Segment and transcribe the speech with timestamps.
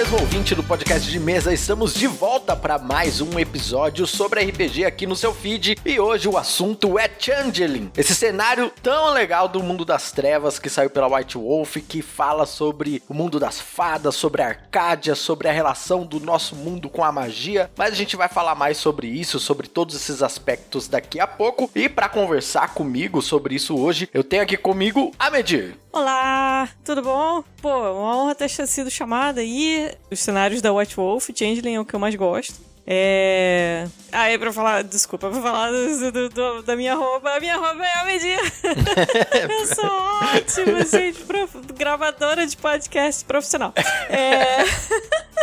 [0.00, 1.52] Mesmo, ouvinte do podcast de mesa.
[1.52, 5.76] Estamos de volta para mais um episódio sobre RPG aqui no seu feed.
[5.84, 10.70] E hoje o assunto é Changeling, esse cenário tão legal do mundo das trevas que
[10.70, 15.48] saiu pela White Wolf, que fala sobre o mundo das fadas, sobre a Arcádia, sobre
[15.48, 17.70] a relação do nosso mundo com a magia.
[17.76, 21.70] Mas a gente vai falar mais sobre isso, sobre todos esses aspectos daqui a pouco.
[21.74, 25.76] E para conversar comigo sobre isso hoje, eu tenho aqui comigo a Medir.
[25.92, 27.42] Olá, tudo bom?
[27.60, 29.92] Pô, uma honra ter sido chamada aí.
[30.08, 32.54] Os cenários da White Wolf, Changeling é o que eu mais gosto.
[32.86, 33.88] É.
[34.12, 34.84] Ah, é pra falar.
[34.84, 37.30] Desculpa, pra falar do, do, do, da minha roupa.
[37.30, 38.40] A minha roupa é a medida.
[39.50, 39.90] eu sou
[40.34, 41.24] ótima, gente.
[41.24, 41.58] Prof...
[41.76, 43.72] Gravadora de podcast profissional.
[44.08, 44.64] É.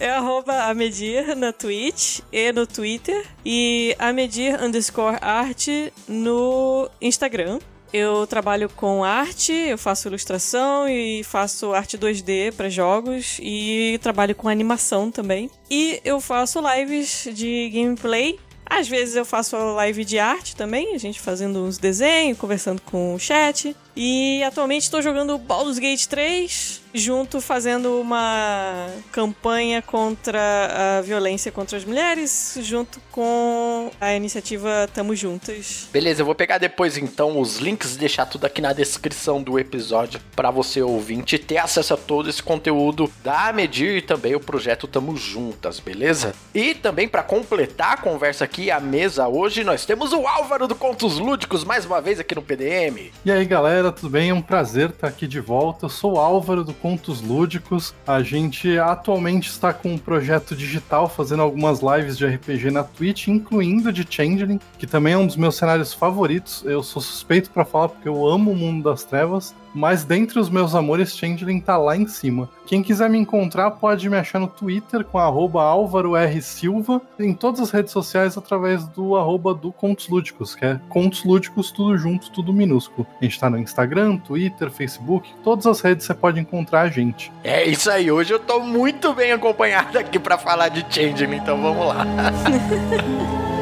[0.00, 3.24] É arroba Amedir na Twitch e no Twitter.
[3.46, 5.68] E Amedir underscore art
[6.08, 7.60] no Instagram.
[7.96, 14.34] Eu trabalho com arte, eu faço ilustração e faço arte 2D para jogos e trabalho
[14.34, 15.48] com animação também.
[15.70, 18.36] E eu faço lives de gameplay.
[18.76, 23.14] Às vezes eu faço live de arte também, a gente fazendo uns desenhos, conversando com
[23.14, 23.74] o chat.
[23.96, 31.78] E atualmente estou jogando Baldur's Gate 3, junto fazendo uma campanha contra a violência contra
[31.78, 35.88] as mulheres, junto com a iniciativa Tamo Juntas.
[35.92, 39.60] Beleza, eu vou pegar depois então os links e deixar tudo aqui na descrição do
[39.60, 44.40] episódio para você ouvinte ter acesso a todo esse conteúdo da Medir e também o
[44.40, 46.34] projeto Tamo Juntas, beleza?
[46.52, 50.74] E também para completar a conversa aqui, a mesa hoje, nós temos o Álvaro do
[50.74, 53.10] Contos Lúdicos mais uma vez aqui no PDM.
[53.24, 53.64] E aí, galera?
[53.64, 54.30] galera, tudo bem?
[54.30, 55.86] É um prazer estar aqui de volta.
[55.86, 57.94] Eu sou o Álvaro do Contos Lúdicos.
[58.06, 63.28] A gente atualmente está com um projeto digital fazendo algumas lives de RPG na Twitch,
[63.28, 66.62] incluindo de Changeling, que também é um dos meus cenários favoritos.
[66.64, 70.48] Eu sou suspeito para falar porque eu amo o mundo das trevas mas dentre os
[70.48, 72.48] meus amores, Changeling tá lá em cima.
[72.66, 76.40] Quem quiser me encontrar pode me achar no Twitter com Álvaro R.
[76.40, 81.24] Silva, em todas as redes sociais através do arroba do Contos Lúdicos, que é Contos
[81.24, 83.06] Lúdicos, tudo junto, tudo minúsculo.
[83.20, 87.32] A gente tá no Instagram, Twitter, Facebook, todas as redes você pode encontrar a gente.
[87.42, 91.60] É isso aí, hoje eu tô muito bem acompanhado aqui para falar de Changeling, então
[91.60, 92.04] vamos lá.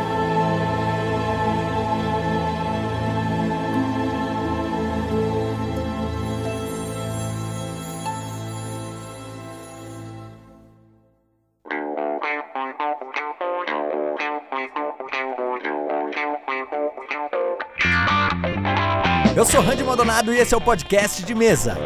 [19.34, 21.76] Eu sou Randy Maldonado e esse é o podcast de mesa.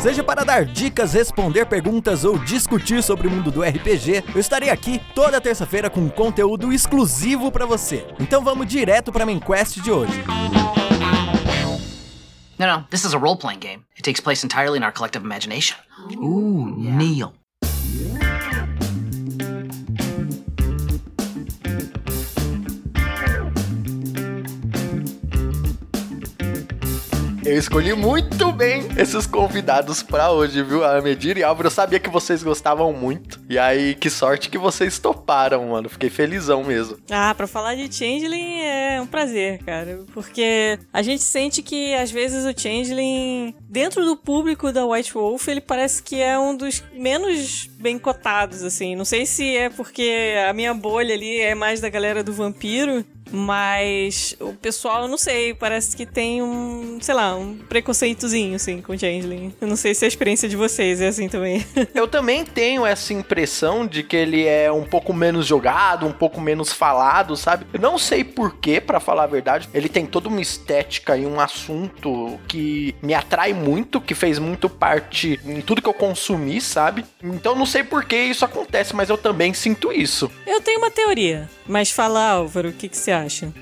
[0.00, 4.70] Seja para dar dicas, responder perguntas ou discutir sobre o mundo do RPG, eu estarei
[4.70, 8.04] aqui toda terça-feira com conteúdo exclusivo para você.
[8.18, 10.24] Então vamos direto para a main quest de hoje.
[12.58, 13.84] No, no, this is a role-playing game.
[13.96, 15.76] It takes place entirely in our collective imagination.
[16.16, 16.96] Ooh, yeah.
[16.96, 17.32] Neil.
[27.48, 30.84] Eu escolhi muito bem esses convidados para hoje, viu?
[30.84, 33.40] A Medir e Álvaro, eu sabia que vocês gostavam muito.
[33.48, 35.88] E aí, que sorte que vocês toparam, mano.
[35.88, 36.98] Fiquei felizão mesmo.
[37.10, 40.00] Ah, pra falar de Changeling é um prazer, cara.
[40.12, 45.48] Porque a gente sente que, às vezes, o Changeling, dentro do público da White Wolf,
[45.48, 48.94] ele parece que é um dos menos bem cotados, assim.
[48.94, 53.02] Não sei se é porque a minha bolha ali é mais da galera do vampiro,
[53.30, 58.80] mas o pessoal, eu não sei, parece que tem um, sei lá, um preconceitozinho, assim,
[58.80, 59.54] com o Changeling.
[59.60, 61.64] Eu não sei se a experiência de vocês é assim também.
[61.94, 66.40] eu também tenho essa impressão de que ele é um pouco menos jogado, um pouco
[66.40, 67.66] menos falado, sabe?
[67.72, 69.68] Eu não sei porquê, para falar a verdade.
[69.74, 74.68] Ele tem toda uma estética e um assunto que me atrai muito, que fez muito
[74.68, 77.04] parte em tudo que eu consumi, sabe?
[77.22, 80.30] Então não sei por que isso acontece, mas eu também sinto isso.
[80.46, 83.17] Eu tenho uma teoria, mas fala, Álvaro, o que, que você acha?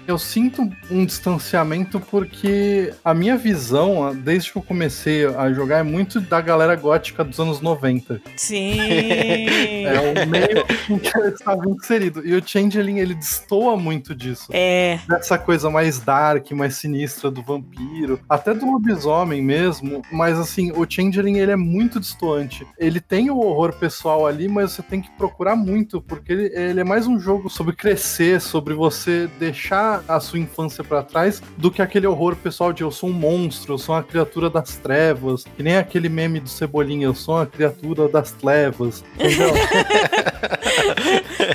[0.06, 5.82] Eu sinto um distanciamento porque a minha visão, desde que eu comecei a jogar, é
[5.82, 8.20] muito da galera gótica dos anos 90.
[8.36, 8.78] Sim.
[9.84, 10.64] é o meio
[11.00, 12.26] que eu estava inserido.
[12.26, 14.48] E o Changeling, ele destoa muito disso.
[14.52, 14.98] É.
[15.08, 20.02] Dessa coisa mais dark, mais sinistra do vampiro, até do lobisomem mesmo.
[20.12, 22.66] Mas assim, o Changeling, ele é muito distoante.
[22.78, 26.52] Ele tem o horror pessoal pessoal ali, mas você tem que procurar muito, porque ele,
[26.54, 31.42] ele é mais um jogo sobre crescer, sobre você deixar a sua infância para trás,
[31.56, 34.76] do que aquele horror pessoal de eu sou um monstro, eu sou uma criatura das
[34.76, 39.52] trevas, que nem aquele meme do Cebolinha, eu sou uma criatura das trevas, entendeu?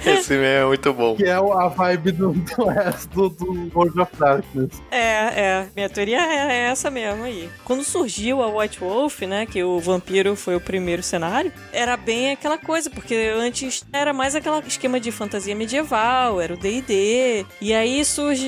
[0.05, 1.15] Esse mesmo é muito bom.
[1.15, 4.81] Que é a vibe do, do resto do World of Darkness.
[4.89, 5.67] É, é.
[5.75, 7.49] Minha teoria é essa mesmo aí.
[7.63, 12.31] Quando surgiu a White Wolf, né, que o vampiro foi o primeiro cenário, era bem
[12.31, 17.45] aquela coisa, porque antes era mais aquele esquema de fantasia medieval, era o D&D.
[17.59, 18.47] E aí surge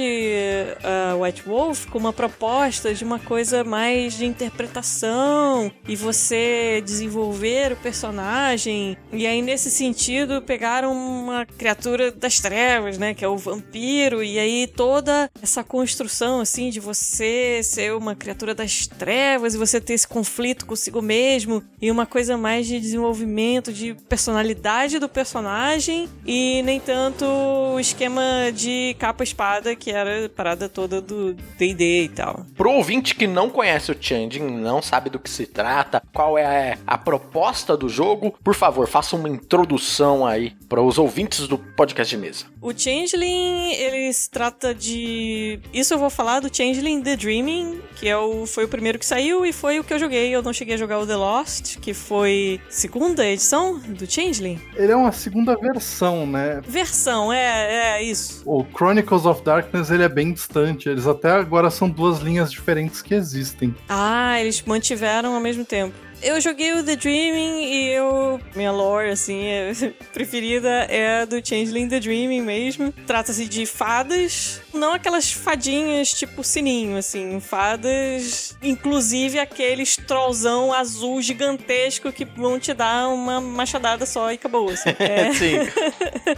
[0.83, 7.71] a White Wolf com uma proposta de uma coisa mais de interpretação e você desenvolver
[7.71, 8.95] o personagem.
[9.11, 14.37] E aí nesse sentido pegaram uma criatura das trevas, né, que é o vampiro, e
[14.37, 19.93] aí toda essa construção assim de você ser uma criatura das trevas e você ter
[19.93, 26.61] esse conflito consigo mesmo e uma coisa mais de desenvolvimento de personalidade do personagem e
[26.63, 32.09] nem tanto o esquema de capa espada que era a parada toda do D&D e
[32.09, 32.45] tal.
[32.55, 36.73] Pro ouvinte que não conhece o Changeling, não sabe do que se trata, qual é
[36.85, 41.57] a, a proposta do jogo, por favor, faça uma introdução aí para os ouvintes do
[41.57, 42.45] podcast de mesa.
[42.61, 45.59] O Changeling, ele se trata de.
[45.73, 48.45] Isso eu vou falar do Changeling The Dreaming, que é o...
[48.45, 50.33] foi o primeiro que saiu e foi o que eu joguei.
[50.33, 54.59] Eu não cheguei a jogar o The Lost, que foi segunda edição do Changeling.
[54.75, 56.61] Ele é uma segunda versão, né?
[56.65, 58.41] Versão, é, é isso.
[58.45, 58.63] O
[59.13, 60.89] Chronicles of Darkness ele é bem distante.
[60.89, 63.75] Eles até agora são duas linhas diferentes que existem.
[63.87, 65.93] Ah, eles mantiveram ao mesmo tempo.
[66.21, 68.39] Eu joguei o The Dreaming e eu.
[68.55, 69.71] Minha lore, assim, é-
[70.13, 72.93] preferida é a do Changeling The Dreaming mesmo.
[73.05, 77.39] Trata-se de fadas, não aquelas fadinhas tipo sininho, assim.
[77.39, 84.69] Fadas, inclusive aqueles trollzão azul gigantesco que vão te dar uma machadada só e acabou,
[84.69, 84.93] assim.
[85.03, 85.33] É.
[85.33, 85.57] Sim.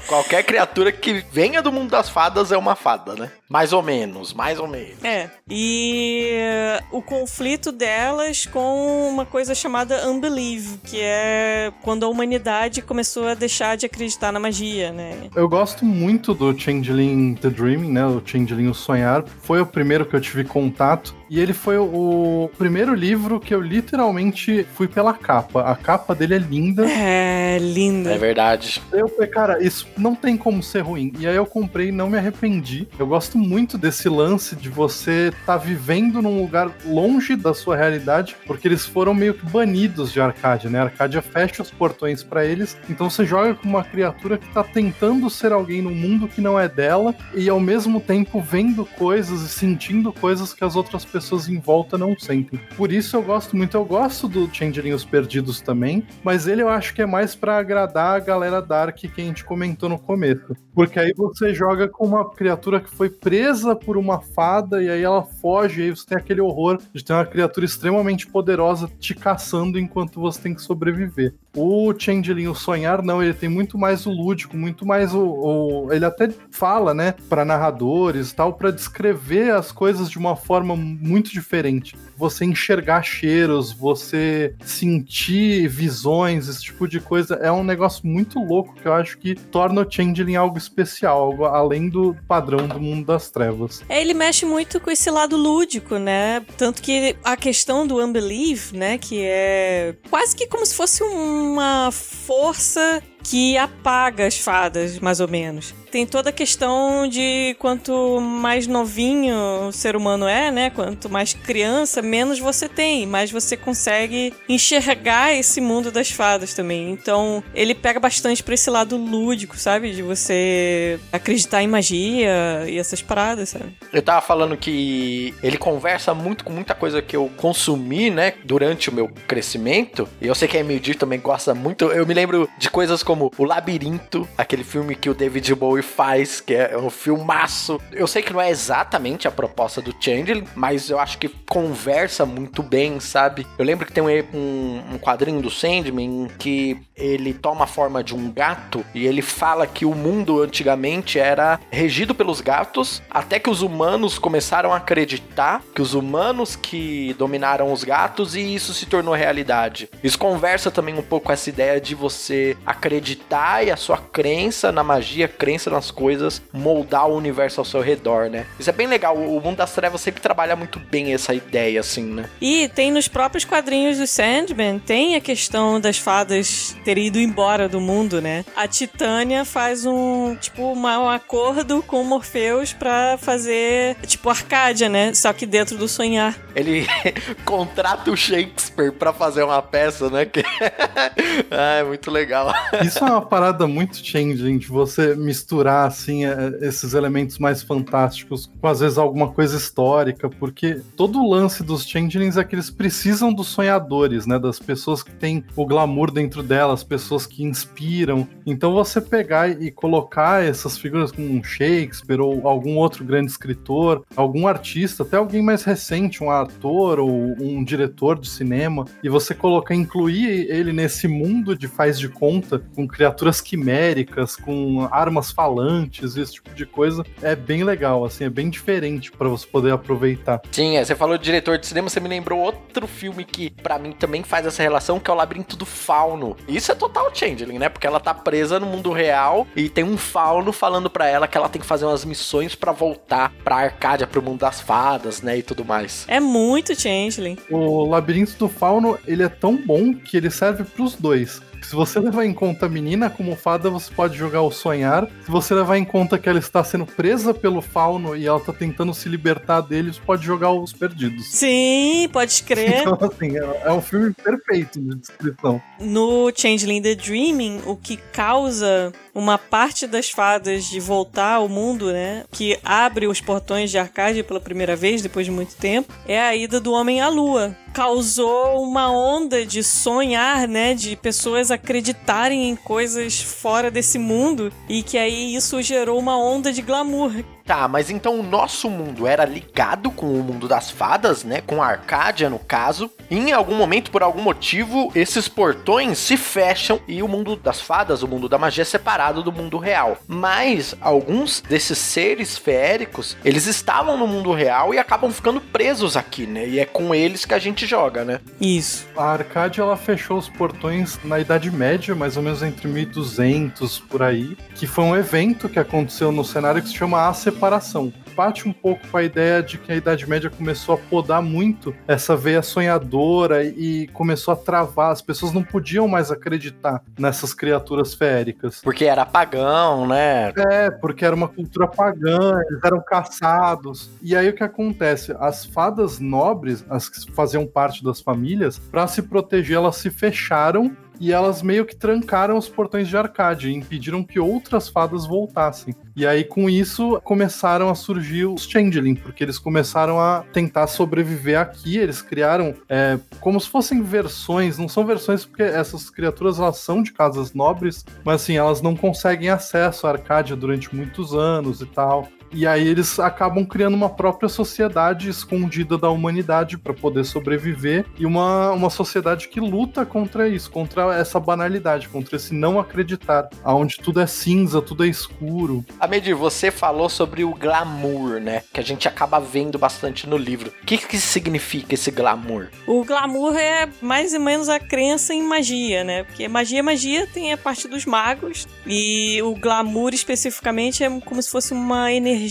[0.07, 3.31] Qualquer criatura que venha do mundo das fadas é uma fada, né?
[3.47, 5.03] Mais ou menos, mais ou menos.
[5.03, 5.29] É.
[5.47, 12.81] E eh, o conflito delas com uma coisa chamada Unbelieve, que é quando a humanidade
[12.81, 15.29] começou a deixar de acreditar na magia, né?
[15.35, 18.05] Eu gosto muito do Changeling The Dreaming, né?
[18.05, 19.23] O Changeling O Sonhar.
[19.41, 21.15] Foi o primeiro que eu tive contato.
[21.29, 25.61] E ele foi o primeiro livro que eu literalmente fui pela capa.
[25.61, 26.85] A capa dele é linda.
[26.89, 28.13] É, linda.
[28.13, 28.81] É verdade.
[28.91, 31.11] Eu falei, cara, isso não tem como ser ruim.
[31.19, 32.87] E aí eu comprei e não me arrependi.
[32.97, 37.75] Eu gosto muito desse lance de você estar tá vivendo num lugar longe da sua
[37.75, 40.79] realidade, porque eles foram meio que banidos de Arcadia, né?
[40.79, 42.77] A Arcadia fecha os portões para eles.
[42.89, 46.59] Então você joga com uma criatura que tá tentando ser alguém no mundo que não
[46.59, 51.14] é dela e ao mesmo tempo vendo coisas e sentindo coisas que as outras pessoas
[51.49, 52.59] em volta não sentem.
[52.75, 53.75] Por isso eu gosto muito.
[53.75, 57.57] Eu gosto do Changeling Os Perdidos também, mas ele eu acho que é mais para
[57.57, 60.55] agradar a galera Dark que a gente comentou no começo.
[60.73, 65.03] Porque aí você joga com uma criatura que foi presa por uma fada e aí
[65.03, 69.13] ela foge, e aí você tem aquele horror de ter uma criatura extremamente poderosa te
[69.13, 71.33] caçando enquanto você tem que sobreviver.
[71.55, 75.21] O Changeling, o Sonhar, não, ele tem muito mais o lúdico, muito mais o.
[75.21, 80.75] o ele até fala, né, para narradores tal, para descrever as coisas de uma forma
[80.75, 81.95] muito diferente.
[82.17, 88.75] Você enxergar cheiros, você sentir visões, esse tipo de coisa, é um negócio muito louco
[88.75, 93.05] que eu acho que torna o Changeling algo especial, algo além do padrão do mundo
[93.05, 93.83] das trevas.
[93.89, 96.45] É, ele mexe muito com esse lado lúdico, né?
[96.57, 101.89] Tanto que a questão do Unbelief, né, que é quase que como se fosse uma
[101.91, 105.73] força que apaga as fadas, mais ou menos.
[105.91, 109.35] Tem toda a questão de quanto mais novinho
[109.67, 110.69] o ser humano é, né?
[110.69, 116.91] Quanto mais criança, menos você tem, mais você consegue enxergar esse mundo das fadas também.
[116.91, 119.91] Então, ele pega bastante pra esse lado lúdico, sabe?
[119.91, 123.75] De você acreditar em magia e essas paradas, sabe?
[123.91, 128.89] Eu tava falando que ele conversa muito com muita coisa que eu consumi, né, durante
[128.89, 130.07] o meu crescimento.
[130.21, 131.85] E eu sei que a MD também gosta muito.
[131.85, 136.41] Eu me lembro de coisas como O Labirinto, aquele filme que o David Bowie faz,
[136.41, 137.79] que é um filmaço.
[137.91, 142.25] Eu sei que não é exatamente a proposta do Changeling, mas eu acho que conversa
[142.25, 143.47] muito bem, sabe?
[143.57, 148.15] Eu lembro que tem um, um quadrinho do Sandman que ele toma a forma de
[148.15, 153.49] um gato e ele fala que o mundo antigamente era regido pelos gatos, até que
[153.49, 158.85] os humanos começaram a acreditar que os humanos que dominaram os gatos e isso se
[158.85, 159.89] tornou realidade.
[160.03, 164.71] Isso conversa também um pouco com essa ideia de você acreditar e a sua crença
[164.71, 168.45] na magia, crença cabeça nas coisas, moldar o universo ao seu redor, né?
[168.59, 169.15] Isso é bem legal.
[169.15, 172.29] O mundo das trevas sempre trabalha muito bem essa ideia, assim, né?
[172.39, 177.67] E tem nos próprios quadrinhos do Sandman, tem a questão das fadas terem ido embora
[177.67, 178.45] do mundo, né?
[178.55, 184.89] A Titânia faz um, tipo, uma, um acordo com o Morpheus pra fazer, tipo, Arcádia,
[184.89, 185.13] né?
[185.13, 186.37] Só que dentro do sonhar.
[186.55, 186.85] Ele
[187.43, 190.25] contrata o Shakespeare pra fazer uma peça, né?
[190.25, 190.43] Que...
[191.51, 192.53] ah, é muito legal.
[192.83, 195.15] Isso é uma parada muito changing, de você
[195.55, 201.19] misturar, assim, é, esses elementos mais fantásticos com, às vezes, alguma coisa histórica, porque todo
[201.19, 204.37] o lance dos changelings é que eles precisam dos sonhadores, né?
[204.37, 208.27] Das pessoas que têm o glamour dentro delas, pessoas que inspiram.
[208.45, 214.47] Então você pegar e colocar essas figuras como Shakespeare ou algum outro grande escritor, algum
[214.47, 217.09] artista, até alguém mais recente, um ator ou
[217.39, 222.61] um diretor de cinema, e você colocar, incluir ele nesse mundo de faz de conta,
[222.75, 228.29] com criaturas quiméricas, com armas falantes, esse tipo de coisa, é bem legal, assim, é
[228.29, 230.41] bem diferente para você poder aproveitar.
[230.51, 233.77] Sim, é, você falou de diretor de cinema, você me lembrou outro filme que para
[233.77, 236.35] mim também faz essa relação, que é o Labirinto do Fauno.
[236.47, 237.69] Isso é total changeling, né?
[237.69, 241.37] Porque ela tá presa no mundo real e tem um fauno falando para ela que
[241.37, 245.37] ela tem que fazer umas missões para voltar pra Arcádia, pro mundo das fadas, né,
[245.37, 246.05] e tudo mais.
[246.07, 247.37] É muito changeling.
[247.51, 251.41] O Labirinto do Fauno, ele é tão bom que ele serve pros dois.
[251.61, 255.07] Se você levar em conta a menina como fada, você pode jogar o sonhar.
[255.23, 258.53] Se você levar em conta que ela está sendo presa pelo fauno e ela está
[258.53, 261.27] tentando se libertar dele, você pode jogar os perdidos.
[261.27, 262.81] Sim, pode crer.
[262.81, 265.61] Então, assim, é, é um filme perfeito de descrição.
[265.79, 271.91] No Changeling The Dreaming, o que causa uma parte das fadas de voltar ao mundo,
[271.91, 272.25] né?
[272.31, 276.35] Que abre os portões de Arcádia pela primeira vez, depois de muito tempo, é a
[276.35, 277.55] ida do homem à lua.
[277.73, 280.73] Causou uma onda de sonhar, né?
[280.73, 286.51] De pessoas acreditarem em coisas fora desse mundo e que aí isso gerou uma onda
[286.51, 287.23] de glamour.
[287.45, 291.41] Tá, mas então o nosso mundo era ligado com o mundo das fadas, né?
[291.41, 292.89] Com a Arcádia, no caso.
[293.09, 297.61] E em algum momento, por algum motivo, esses portões se fecham e o mundo das
[297.61, 299.97] fadas, o mundo da magia, é separado do mundo real.
[300.07, 306.25] Mas alguns desses seres feéricos, eles estavam no mundo real e acabam ficando presos aqui,
[306.25, 306.47] né?
[306.47, 308.19] E é com eles que a gente joga, né?
[308.41, 308.87] Isso.
[308.97, 314.01] A Arcádia, ela fechou os portões na Idade Média, mais ou menos entre 1200, por
[314.01, 314.35] aí.
[314.55, 317.91] Que foi um evento que aconteceu no cenário que se chama A Separação.
[318.15, 321.75] Bate um pouco com a ideia de que a Idade Média começou a podar muito
[321.85, 324.91] essa veia sonhadora e começou a travar.
[324.91, 328.61] As pessoas não podiam mais acreditar nessas criaturas feéricas.
[328.61, 330.31] Porque era pagão, né?
[330.49, 333.89] É, porque era uma cultura pagã, eles eram caçados.
[334.01, 335.13] E aí o que acontece?
[335.19, 340.75] As fadas nobres, as que faziam parte das famílias, para se proteger, elas se fecharam
[340.99, 345.75] e elas meio que trancaram os portões de Arcádia e impediram que outras fadas voltassem.
[345.95, 351.39] E aí, com isso, começaram a surgir os Changeling, porque eles começaram a tentar sobreviver
[351.39, 351.77] aqui.
[351.77, 356.83] Eles criaram é, como se fossem versões, não são versões porque essas criaturas elas são
[356.83, 361.65] de casas nobres, mas assim, elas não conseguem acesso à Arcádia durante muitos anos e
[361.65, 362.07] tal.
[362.35, 368.05] E aí eles acabam criando uma própria sociedade escondida da humanidade para poder sobreviver e
[368.05, 373.77] uma, uma sociedade que luta contra isso, contra essa banalidade, contra esse não acreditar, aonde
[373.77, 375.63] tudo é cinza, tudo é escuro.
[375.79, 378.43] Amedir, você falou sobre o glamour, né?
[378.51, 380.51] Que a gente acaba vendo bastante no livro.
[380.61, 382.47] O que, que significa esse glamour?
[382.67, 386.03] O glamour é mais ou menos a crença em magia, né?
[386.03, 391.31] Porque magia, magia tem a parte dos magos e o glamour especificamente é como se
[391.31, 392.24] fosse uma energia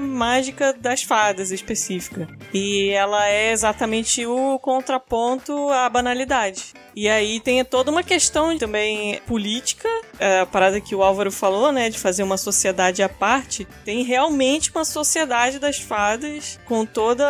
[0.00, 2.28] mágica das fadas específica.
[2.52, 6.74] E ela é exatamente o contraponto à banalidade.
[6.96, 9.86] E aí tem toda uma questão também política,
[10.18, 13.68] é, a parada que o Álvaro falou, né, de fazer uma sociedade à parte.
[13.84, 17.26] Tem realmente uma sociedade das fadas com toda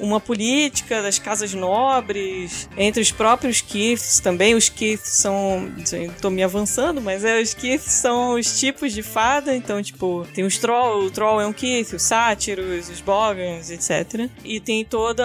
[0.00, 4.56] uma política das casas nobres, entre os próprios Kiths também.
[4.56, 5.72] Os Kiths são.
[6.20, 9.54] Tô me avançando, mas é, os Kiths são os tipos de fada.
[9.54, 14.30] Então, tipo, tem os Troll, o Troll é um Kith, os Sátiros, os Bogans, etc.
[14.42, 15.22] E tem toda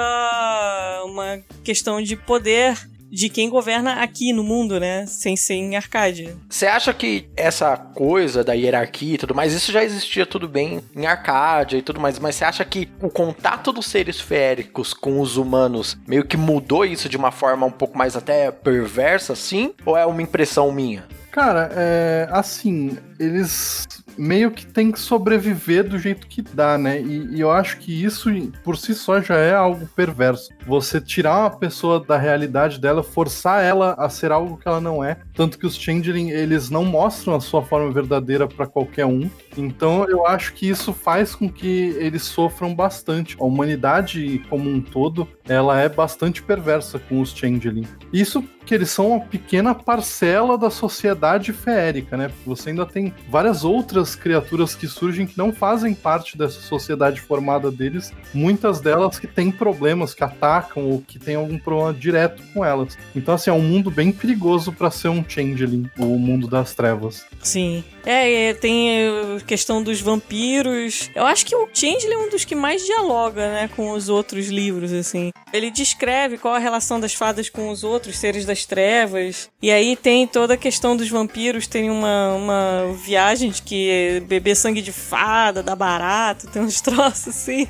[1.06, 2.78] uma questão de poder
[3.10, 5.06] de quem governa aqui no mundo, né?
[5.06, 6.36] Sem ser em Arcádia.
[6.50, 10.82] Você acha que essa coisa da hierarquia e tudo mais, isso já existia tudo bem
[10.94, 15.22] em Arcádia e tudo mais, mas você acha que o contato dos seres féricos com
[15.22, 19.74] os humanos meio que mudou isso de uma forma um pouco mais até perversa, assim?
[19.86, 21.08] Ou é uma impressão minha?
[21.32, 23.88] Cara, é assim, eles
[24.20, 27.02] meio que tem que sobreviver do jeito que dá, né?
[27.02, 28.30] E, e, eu acho que isso
[28.64, 30.50] por si só já é algo perverso.
[30.68, 35.02] Você tirar uma pessoa da realidade dela, forçar ela a ser algo que ela não
[35.02, 35.18] é.
[35.34, 39.30] Tanto que os Changeling, eles não mostram a sua forma verdadeira para qualquer um.
[39.58, 43.36] Então eu acho que isso faz com que eles sofram bastante.
[43.40, 47.88] A humanidade como um todo, ela é bastante perversa com os Changeling.
[48.12, 52.30] Isso que eles são uma pequena parcela da sociedade feérica, né?
[52.46, 57.72] Você ainda tem várias outras criaturas que surgem que não fazem parte dessa sociedade formada
[57.72, 62.64] deles, muitas delas que têm problemas, que atacam ou que têm algum problema direto com
[62.64, 62.96] elas.
[63.16, 67.26] Então, assim, é um mundo bem perigoso para ser um changeling, o mundo das trevas.
[67.42, 67.84] Sim.
[68.06, 71.10] É, tem a questão dos vampiros.
[71.16, 74.48] Eu acho que o Changeling é um dos que mais dialoga, né, com os outros
[74.48, 75.32] livros, assim.
[75.52, 79.50] Ele descreve qual a relação das fadas com os outros seres das trevas.
[79.62, 84.56] E aí tem toda a questão dos vampiros tem uma, uma viagem de que beber
[84.56, 87.68] sangue de fada dá barato, tem uns troços assim.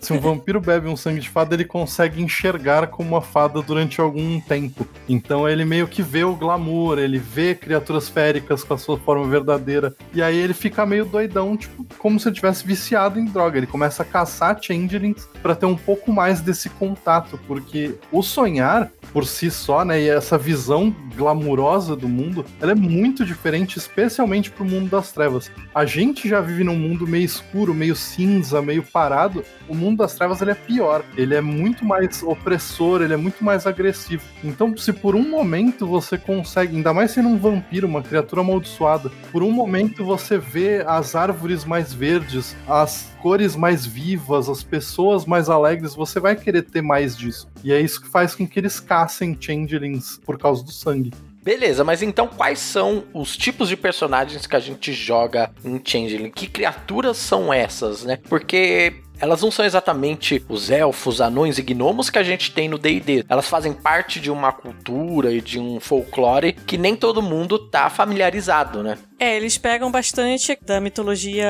[0.00, 4.00] Se um vampiro bebe um sangue de fada, ele consegue enxergar como uma fada durante
[4.00, 4.86] algum tempo.
[5.08, 9.26] Então ele meio que vê o glamour, ele vê criaturas féricas com a sua forma
[9.26, 9.94] verdadeira.
[10.12, 13.58] E aí ele fica meio doidão, tipo, como se ele tivesse viciado em droga.
[13.58, 18.90] Ele começa a caçar changelings para ter um pouco mais desse contato, porque o sonhar
[19.12, 24.50] por si só, né, e essa visão glamurosa do mundo, ela é muito diferente, especialmente
[24.50, 25.50] pro mundo das trevas.
[25.74, 29.44] A gente já vive num mundo meio escuro, meio cinza, meio parado.
[29.68, 31.04] O mundo das trevas ele é pior.
[31.16, 34.22] Ele é muito mais opressor, ele é muito mais agressivo.
[34.44, 39.10] Então, se por um momento você consegue, ainda mais sendo um vampiro, uma criatura amaldiçoada,
[39.32, 45.24] por um momento você vê as árvores mais verdes, as cores mais vivas, as pessoas
[45.24, 47.48] mais alegres, você vai querer ter mais disso.
[47.62, 51.12] E é isso que faz com que eles caçem changelings por causa do sangue.
[51.42, 56.30] Beleza, mas então quais são os tipos de personagens que a gente joga em Changeling?
[56.30, 58.18] Que criaturas são essas, né?
[58.28, 62.78] Porque elas não são exatamente os elfos, anões e gnomos que a gente tem no
[62.78, 63.24] D&D.
[63.28, 67.90] Elas fazem parte de uma cultura e de um folclore que nem todo mundo tá
[67.90, 68.98] familiarizado, né?
[69.20, 71.48] É, eles pegam bastante da mitologia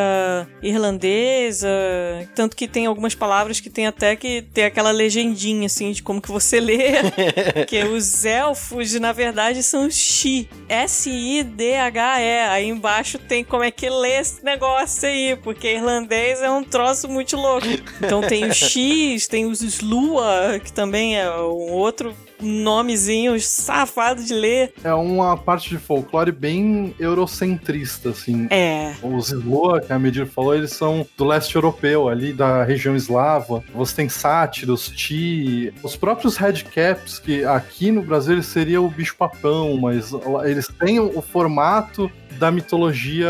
[0.62, 1.68] irlandesa,
[2.34, 6.20] tanto que tem algumas palavras que tem até que tem aquela legendinha assim de como
[6.20, 6.94] que você lê,
[7.68, 12.48] que os elfos na verdade são Shi, S I D H E.
[12.48, 17.06] Aí embaixo tem como é que lê esse negócio aí, porque irlandês é um troço
[17.06, 17.57] muito louco.
[18.00, 24.32] Então tem o X, tem os Slua, que também é um outro nomezinho safado de
[24.32, 24.72] ler.
[24.84, 28.46] É uma parte de folclore bem eurocentrista, assim.
[28.50, 28.94] É.
[29.02, 33.62] Os Sloa, que a Medir falou, eles são do leste europeu, ali da região eslava.
[33.74, 39.76] Você tem sátiros, ti, os próprios Redcaps, que aqui no Brasil eles seriam o bicho-papão,
[39.76, 40.12] mas
[40.44, 43.28] eles têm o formato da mitologia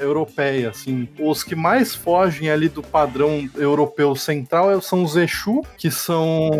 [0.00, 1.08] europeia, assim.
[1.18, 6.50] Os que mais fogem ali do padrão europeu central são os Exu, que são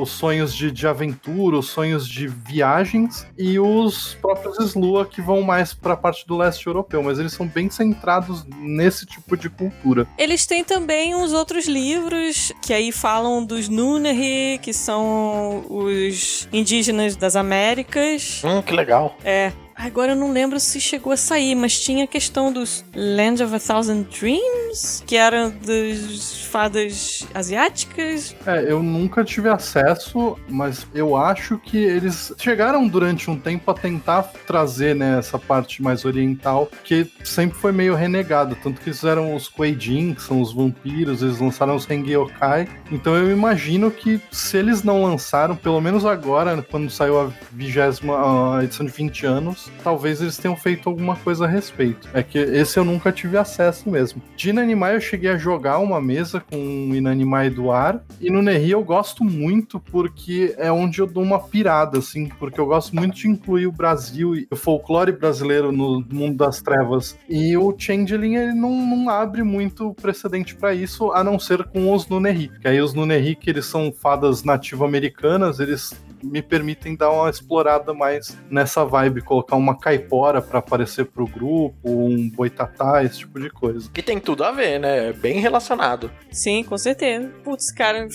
[0.00, 5.42] os sonhos de, de aventura, os sonhos de viagens, e os próprios Slua, que vão
[5.42, 9.48] mais para a parte do leste europeu, mas eles são bem centrados nesse tipo de
[9.50, 10.06] cultura.
[10.18, 17.16] Eles têm também uns outros livros que aí falam dos Nunnery, que são os indígenas
[17.16, 18.42] das Américas.
[18.44, 19.16] Hum, que legal.
[19.24, 23.42] É, Agora eu não lembro se chegou a sair, mas tinha a questão dos Land
[23.42, 28.34] of a Thousand Dreams, que eram das fadas asiáticas.
[28.46, 33.74] É, eu nunca tive acesso, mas eu acho que eles chegaram durante um tempo a
[33.74, 38.56] tentar trazer né, essa parte mais oriental, que sempre foi meio renegada.
[38.62, 42.66] Tanto que fizeram os Kueijin, que são os vampiros, eles lançaram os Rengyokai.
[42.90, 48.60] Então eu imagino que se eles não lançaram, pelo menos agora, quando saiu a vigésima
[48.62, 52.08] edição de 20 anos, talvez eles tenham feito alguma coisa a respeito.
[52.12, 54.22] É que esse eu nunca tive acesso mesmo.
[54.36, 56.56] De Inanimai eu cheguei a jogar uma mesa com
[56.94, 61.40] Inanimai do ar, e no Nerri eu gosto muito porque é onde eu dou uma
[61.40, 66.04] pirada, assim, porque eu gosto muito de incluir o Brasil e o folclore brasileiro no
[66.10, 67.18] mundo das trevas.
[67.28, 71.92] E o Changeling, ele não, não abre muito precedente para isso, a não ser com
[71.92, 72.50] os Nuneri.
[72.60, 77.92] Que aí os Nuneri, que eles são fadas nativo-americanas, eles me permitem dar uma explorada
[77.94, 83.50] mais nessa vibe, colocar uma caipora para aparecer pro grupo, um boitatá, esse tipo de
[83.50, 83.90] coisa.
[83.92, 85.08] Que tem tudo a ver, né?
[85.08, 86.10] É bem relacionado.
[86.30, 87.28] Sim, com certeza.
[87.44, 88.08] Putz, cara,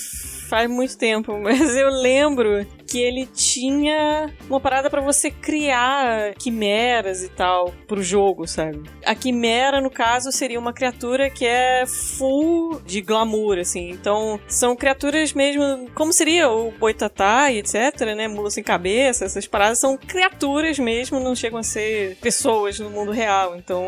[0.49, 7.23] faz muito tempo, mas eu lembro que ele tinha uma parada para você criar quimeras
[7.23, 8.82] e tal pro jogo, sabe?
[9.06, 13.91] A quimera, no caso, seria uma criatura que é full de glamour, assim.
[13.91, 18.27] Então, são criaturas mesmo, como seria o boitatá e etc, né?
[18.27, 23.12] Mula sem cabeça, essas paradas são criaturas mesmo, não chegam a ser pessoas no mundo
[23.12, 23.56] real.
[23.56, 23.86] Então,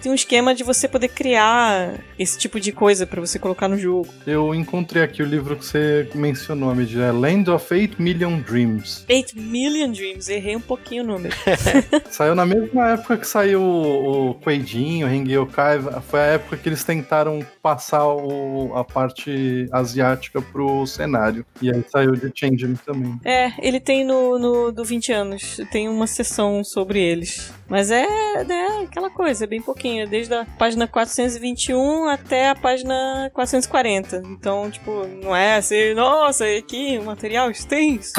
[0.00, 3.76] tem um esquema de você poder criar esse tipo de coisa para você colocar no
[3.76, 4.08] jogo.
[4.26, 9.04] Eu encontrei aqui o livro que você mencionou, Medina, é Land of 8 Million Dreams.
[9.08, 11.34] 8 Million Dreams, errei um pouquinho o número.
[12.10, 16.84] saiu na mesma época que saiu o Quaidinho, o Hengyokai, foi a época que eles
[16.84, 21.44] tentaram passar o, a parte asiática pro cenário.
[21.60, 23.18] E aí saiu de Changeling também.
[23.24, 27.52] É, ele tem no, no do 20 anos, tem uma sessão sobre eles.
[27.68, 33.30] Mas é, é aquela coisa, é bem pouquinho, desde a página 421 até a página
[33.34, 34.22] 440.
[34.24, 38.12] Então, tipo, não é assim, nossa, aqui, material extenso.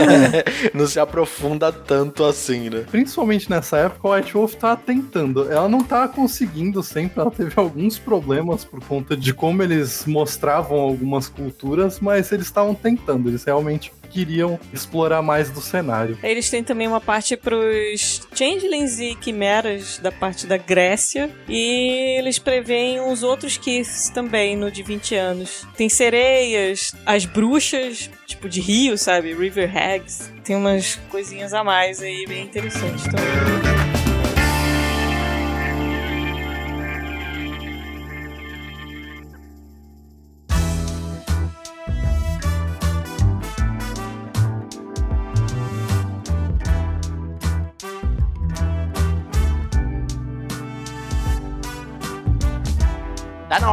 [0.72, 2.86] não se aprofunda tanto assim, né?
[2.90, 5.50] Principalmente nessa época, o White Wolf tá tentando.
[5.52, 10.80] Ela não tá conseguindo sempre, ela teve alguns problemas por conta de como eles mostravam
[10.80, 16.18] algumas culturas, mas eles estavam tentando, eles realmente queriam explorar mais do cenário.
[16.22, 22.38] Eles têm também uma parte pros changelings e quimeras da parte da Grécia e eles
[22.38, 25.66] preveem os outros Kiths também no de 20 anos.
[25.76, 29.34] Tem sereias, as bruxas, tipo de rio, sabe?
[29.34, 30.30] River Hags.
[30.44, 33.79] Tem umas coisinhas a mais aí bem interessantes também.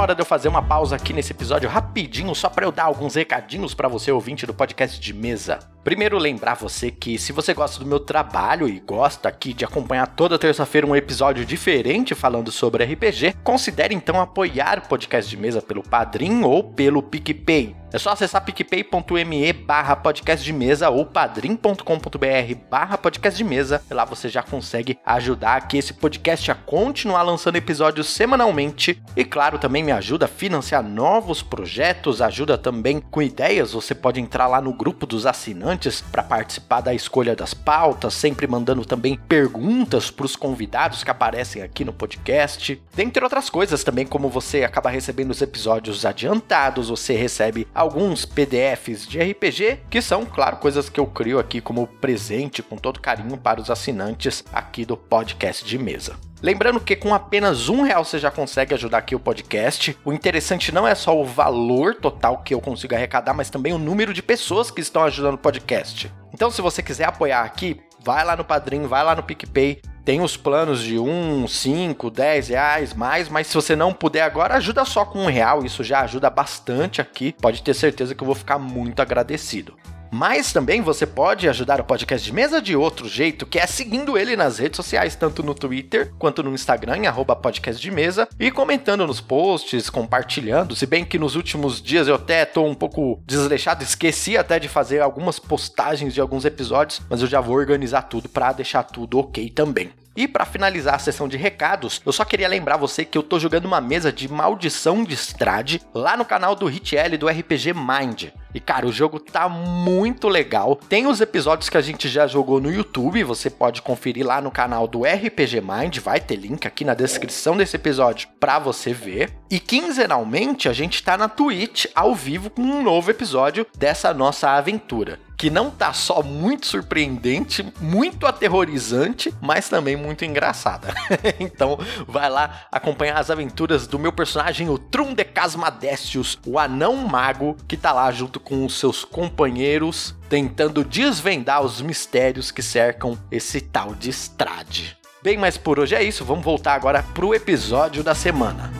[0.08, 3.16] Hora de eu fazer uma pausa aqui nesse episódio rapidinho, só para eu dar alguns
[3.16, 5.60] recadinhos para você ouvinte do podcast de mesa.
[5.84, 10.08] Primeiro, lembrar você que se você gosta do meu trabalho e gosta aqui de acompanhar
[10.08, 15.62] toda terça-feira um episódio diferente falando sobre RPG, considere então apoiar o podcast de mesa
[15.62, 17.76] pelo Padrim ou pelo PicPay.
[17.94, 23.82] É só acessar picpay.me barra podcast de mesa ou padrim.com.br barra podcast de mesa.
[23.90, 29.02] Lá você já consegue ajudar aqui esse podcast a continuar lançando episódios semanalmente.
[29.16, 33.72] E claro, também me ajuda a financiar novos projetos, ajuda também com ideias.
[33.72, 38.48] Você pode entrar lá no grupo dos assinantes para participar da escolha das pautas, sempre
[38.48, 42.82] mandando também perguntas para os convidados que aparecem aqui no podcast.
[42.94, 49.08] Dentre outras coisas também, como você acaba recebendo os episódios adiantados, você recebe alguns PDFs
[49.08, 53.38] de RPG, que são, claro, coisas que eu crio aqui como presente com todo carinho
[53.38, 56.16] para os assinantes aqui do podcast de mesa.
[56.42, 59.96] Lembrando que com apenas um real você já consegue ajudar aqui o podcast.
[60.04, 63.80] O interessante não é só o valor total que eu consigo arrecadar, mas também o
[63.80, 66.12] número de pessoas que estão ajudando o podcast.
[66.34, 70.22] Então, se você quiser apoiar aqui, vai lá no Padrim, vai lá no PicPay, tem
[70.22, 74.86] os planos de 1, 5, 10 reais mais, mas se você não puder agora, ajuda
[74.86, 77.36] só com um real, isso já ajuda bastante aqui.
[77.42, 79.76] Pode ter certeza que eu vou ficar muito agradecido.
[80.12, 84.18] Mas também você pode ajudar o podcast de mesa de outro jeito, que é seguindo
[84.18, 88.28] ele nas redes sociais, tanto no Twitter quanto no Instagram, em arroba podcast de mesa,
[88.40, 90.76] e comentando nos posts, compartilhando.
[90.76, 94.68] Se bem que nos últimos dias eu até tô um pouco desleixado, esqueci até de
[94.68, 99.20] fazer algumas postagens de alguns episódios, mas eu já vou organizar tudo para deixar tudo
[99.20, 99.92] ok também.
[100.18, 103.38] E para finalizar a sessão de recados, eu só queria lembrar você que eu tô
[103.38, 108.30] jogando uma mesa de Maldição de Strade lá no canal do HitL do RPG Mind.
[108.58, 110.80] E cara, o jogo tá muito legal.
[110.90, 114.50] Tem os episódios que a gente já jogou no YouTube, você pode conferir lá no
[114.50, 119.32] canal do RPG Mind, vai ter link aqui na descrição desse episódio para você ver.
[119.48, 124.50] E quinzenalmente a gente tá na Twitch ao vivo com um novo episódio dessa nossa
[124.50, 130.94] aventura que não tá só muito surpreendente, muito aterrorizante, mas também muito engraçada.
[131.40, 137.78] então, vai lá acompanhar as aventuras do meu personagem, o Trundecasmadécius, o anão mago, que
[137.78, 144.10] tá lá junto com seus companheiros, tentando desvendar os mistérios que cercam esse tal de
[144.10, 144.98] Strade.
[145.22, 148.72] Bem, mas por hoje é isso, vamos voltar agora pro episódio da semana.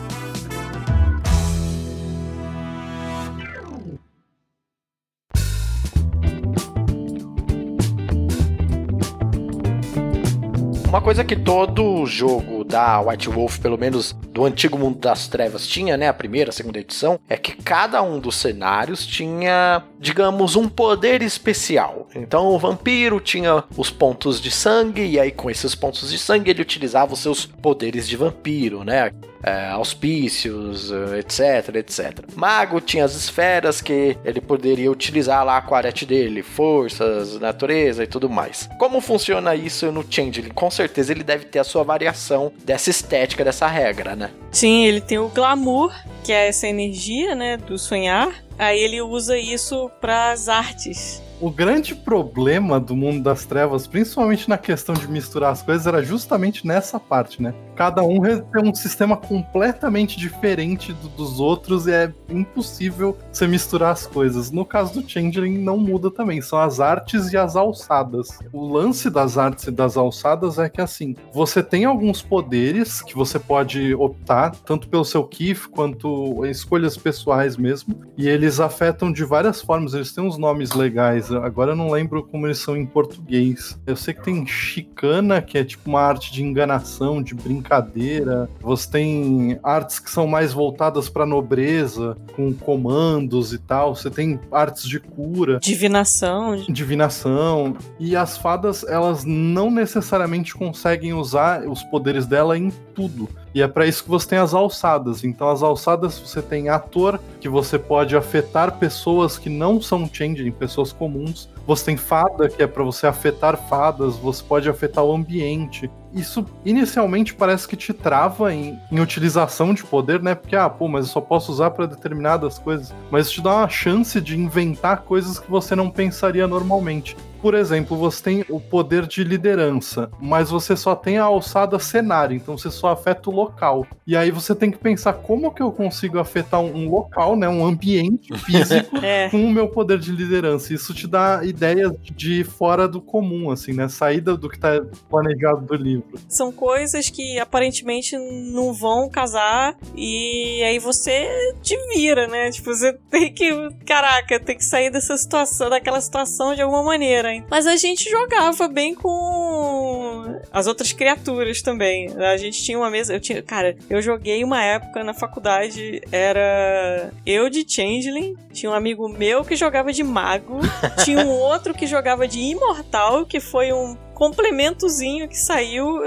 [10.88, 15.66] Uma coisa que todo jogo da White Wolf, pelo menos do antigo mundo das trevas,
[15.66, 16.08] tinha, né?
[16.08, 21.22] A primeira, a segunda edição, é que cada um dos cenários tinha, digamos, um poder
[21.22, 22.06] especial.
[22.14, 26.50] Então o vampiro tinha os pontos de sangue, e aí com esses pontos de sangue
[26.50, 29.10] ele utilizava os seus poderes de vampiro, né?
[29.42, 32.24] É, auspícios, etc, etc.
[32.34, 38.02] Mago tinha as esferas que ele poderia utilizar lá com a arete dele, forças, natureza
[38.02, 38.68] e tudo mais.
[38.78, 40.50] Como funciona isso no Changeling?
[40.50, 44.30] Com certeza ele deve ter a sua variação dessa estética, dessa regra, né?
[44.50, 48.44] Sim, ele tem o glamour, que é essa energia, né, do sonhar.
[48.58, 51.22] Aí ele usa isso para as artes.
[51.40, 56.02] O grande problema do mundo das trevas, principalmente na questão de misturar as coisas, era
[56.02, 57.54] justamente nessa parte, né?
[57.76, 63.92] Cada um tem um sistema completamente diferente do, dos outros e é impossível você misturar
[63.92, 64.50] as coisas.
[64.50, 68.40] No caso do Changeling, não muda também, são as artes e as alçadas.
[68.52, 73.14] O lance das artes e das alçadas é que, assim, você tem alguns poderes que
[73.14, 79.24] você pode optar, tanto pelo seu Kif quanto escolhas pessoais mesmo, e eles afetam de
[79.24, 81.27] várias formas, eles têm uns nomes legais.
[81.32, 83.78] Agora eu não lembro como eles são em português.
[83.86, 88.48] Eu sei que tem chicana, que é tipo uma arte de enganação, de brincadeira.
[88.60, 93.94] Você tem artes que são mais voltadas para nobreza, com comandos e tal.
[93.94, 96.56] Você tem artes de cura, Divinação.
[96.68, 97.76] divinação.
[97.98, 103.28] E as fadas, elas não necessariamente conseguem usar os poderes dela em tudo.
[103.54, 105.24] E é para isso que você tem as alçadas.
[105.24, 110.50] Então, as alçadas você tem ator, que você pode afetar pessoas que não são changeling,
[110.50, 111.48] pessoas comuns.
[111.66, 114.16] Você tem fada, que é para você afetar fadas.
[114.16, 115.90] Você pode afetar o ambiente.
[116.14, 120.34] Isso inicialmente parece que te trava em, em utilização de poder, né?
[120.34, 122.94] Porque, ah, pô, mas eu só posso usar para determinadas coisas.
[123.10, 127.16] Mas isso te dá uma chance de inventar coisas que você não pensaria normalmente.
[127.40, 132.36] Por exemplo, você tem o poder de liderança, mas você só tem a alçada cenário,
[132.36, 133.86] então você só afeta o local.
[134.06, 137.64] E aí você tem que pensar como que eu consigo afetar um, local, né, um
[137.64, 139.28] ambiente físico É.
[139.30, 140.72] com o meu poder de liderança.
[140.74, 145.64] Isso te dá ideias de fora do comum, assim, né, saída do que tá planejado
[145.66, 146.18] do livro.
[146.28, 151.28] São coisas que aparentemente não vão casar e aí você
[151.62, 152.50] te vira, né?
[152.50, 153.50] Tipo, você tem que,
[153.86, 157.27] caraca, tem que sair dessa situação, daquela situação de alguma maneira.
[157.32, 157.44] Hein?
[157.50, 162.08] Mas a gente jogava bem com as outras criaturas também.
[162.16, 167.10] A gente tinha uma mesa, eu tinha, cara, eu joguei uma época na faculdade, era
[167.24, 170.60] eu de Changeling, tinha um amigo meu que jogava de mago,
[171.04, 176.00] tinha um outro que jogava de imortal, que foi um complementozinho que saiu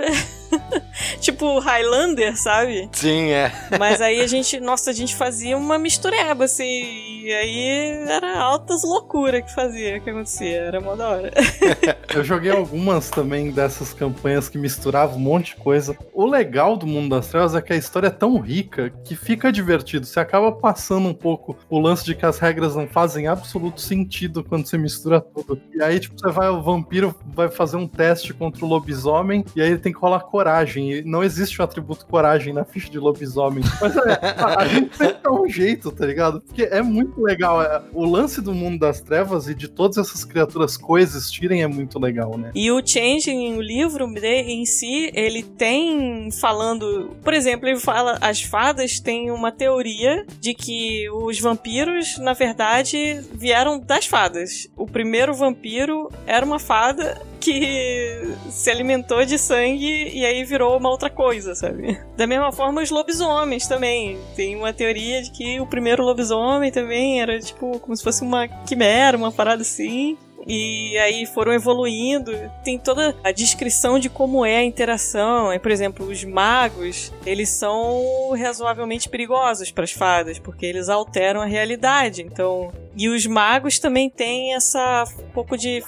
[1.21, 2.89] tipo Highlander, sabe?
[2.91, 3.51] Sim, é.
[3.79, 8.83] Mas aí a gente, nossa, a gente fazia uma mistureba, assim, e aí era altas
[8.83, 11.31] loucuras que fazia, que acontecia, era mó da hora.
[12.13, 15.95] Eu joguei algumas também dessas campanhas que misturavam um monte de coisa.
[16.13, 19.51] O legal do Mundo das Trevas é que a história é tão rica que fica
[19.51, 20.05] divertido.
[20.05, 24.43] Você acaba passando um pouco o lance de que as regras não fazem absoluto sentido
[24.43, 25.61] quando você mistura tudo.
[25.73, 29.61] E aí, tipo, você vai, o vampiro vai fazer um teste contra o lobisomem e
[29.61, 30.91] aí ele tem que rolar coragem.
[30.91, 33.63] E não existe o atributo coragem na ficha de lobisomem.
[33.79, 36.41] Mas é, a, a gente sempre dá um jeito, tá ligado?
[36.41, 37.61] Porque é muito legal.
[37.61, 41.99] é, o lance do Mundo das Trevas e de todas essas criaturas coexistirem é muito
[41.99, 42.49] legal, né?
[42.55, 47.11] E o Changing, o livro em si, ele tem falando.
[47.23, 48.17] Por exemplo, ele fala.
[48.19, 54.67] As fadas têm uma teoria de que os vampiros, na verdade, vieram das fadas.
[54.75, 60.89] O primeiro vampiro era uma fada que se alimentou de sangue e aí virou uma
[60.89, 61.99] outra coisa, sabe?
[62.15, 64.17] Da mesma forma, os lobisomens também.
[64.35, 68.47] Tem uma teoria de que o primeiro lobisomem também era tipo como se fosse uma
[68.47, 70.17] quimera, uma parada assim.
[70.47, 72.31] E aí foram evoluindo.
[72.63, 75.49] Tem toda a descrição de como é a interação.
[75.49, 81.41] Aí, por exemplo, os magos, eles são razoavelmente perigosos para as fadas, porque eles alteram
[81.41, 82.21] a realidade.
[82.21, 85.83] Então, e os magos também têm essa um pouco de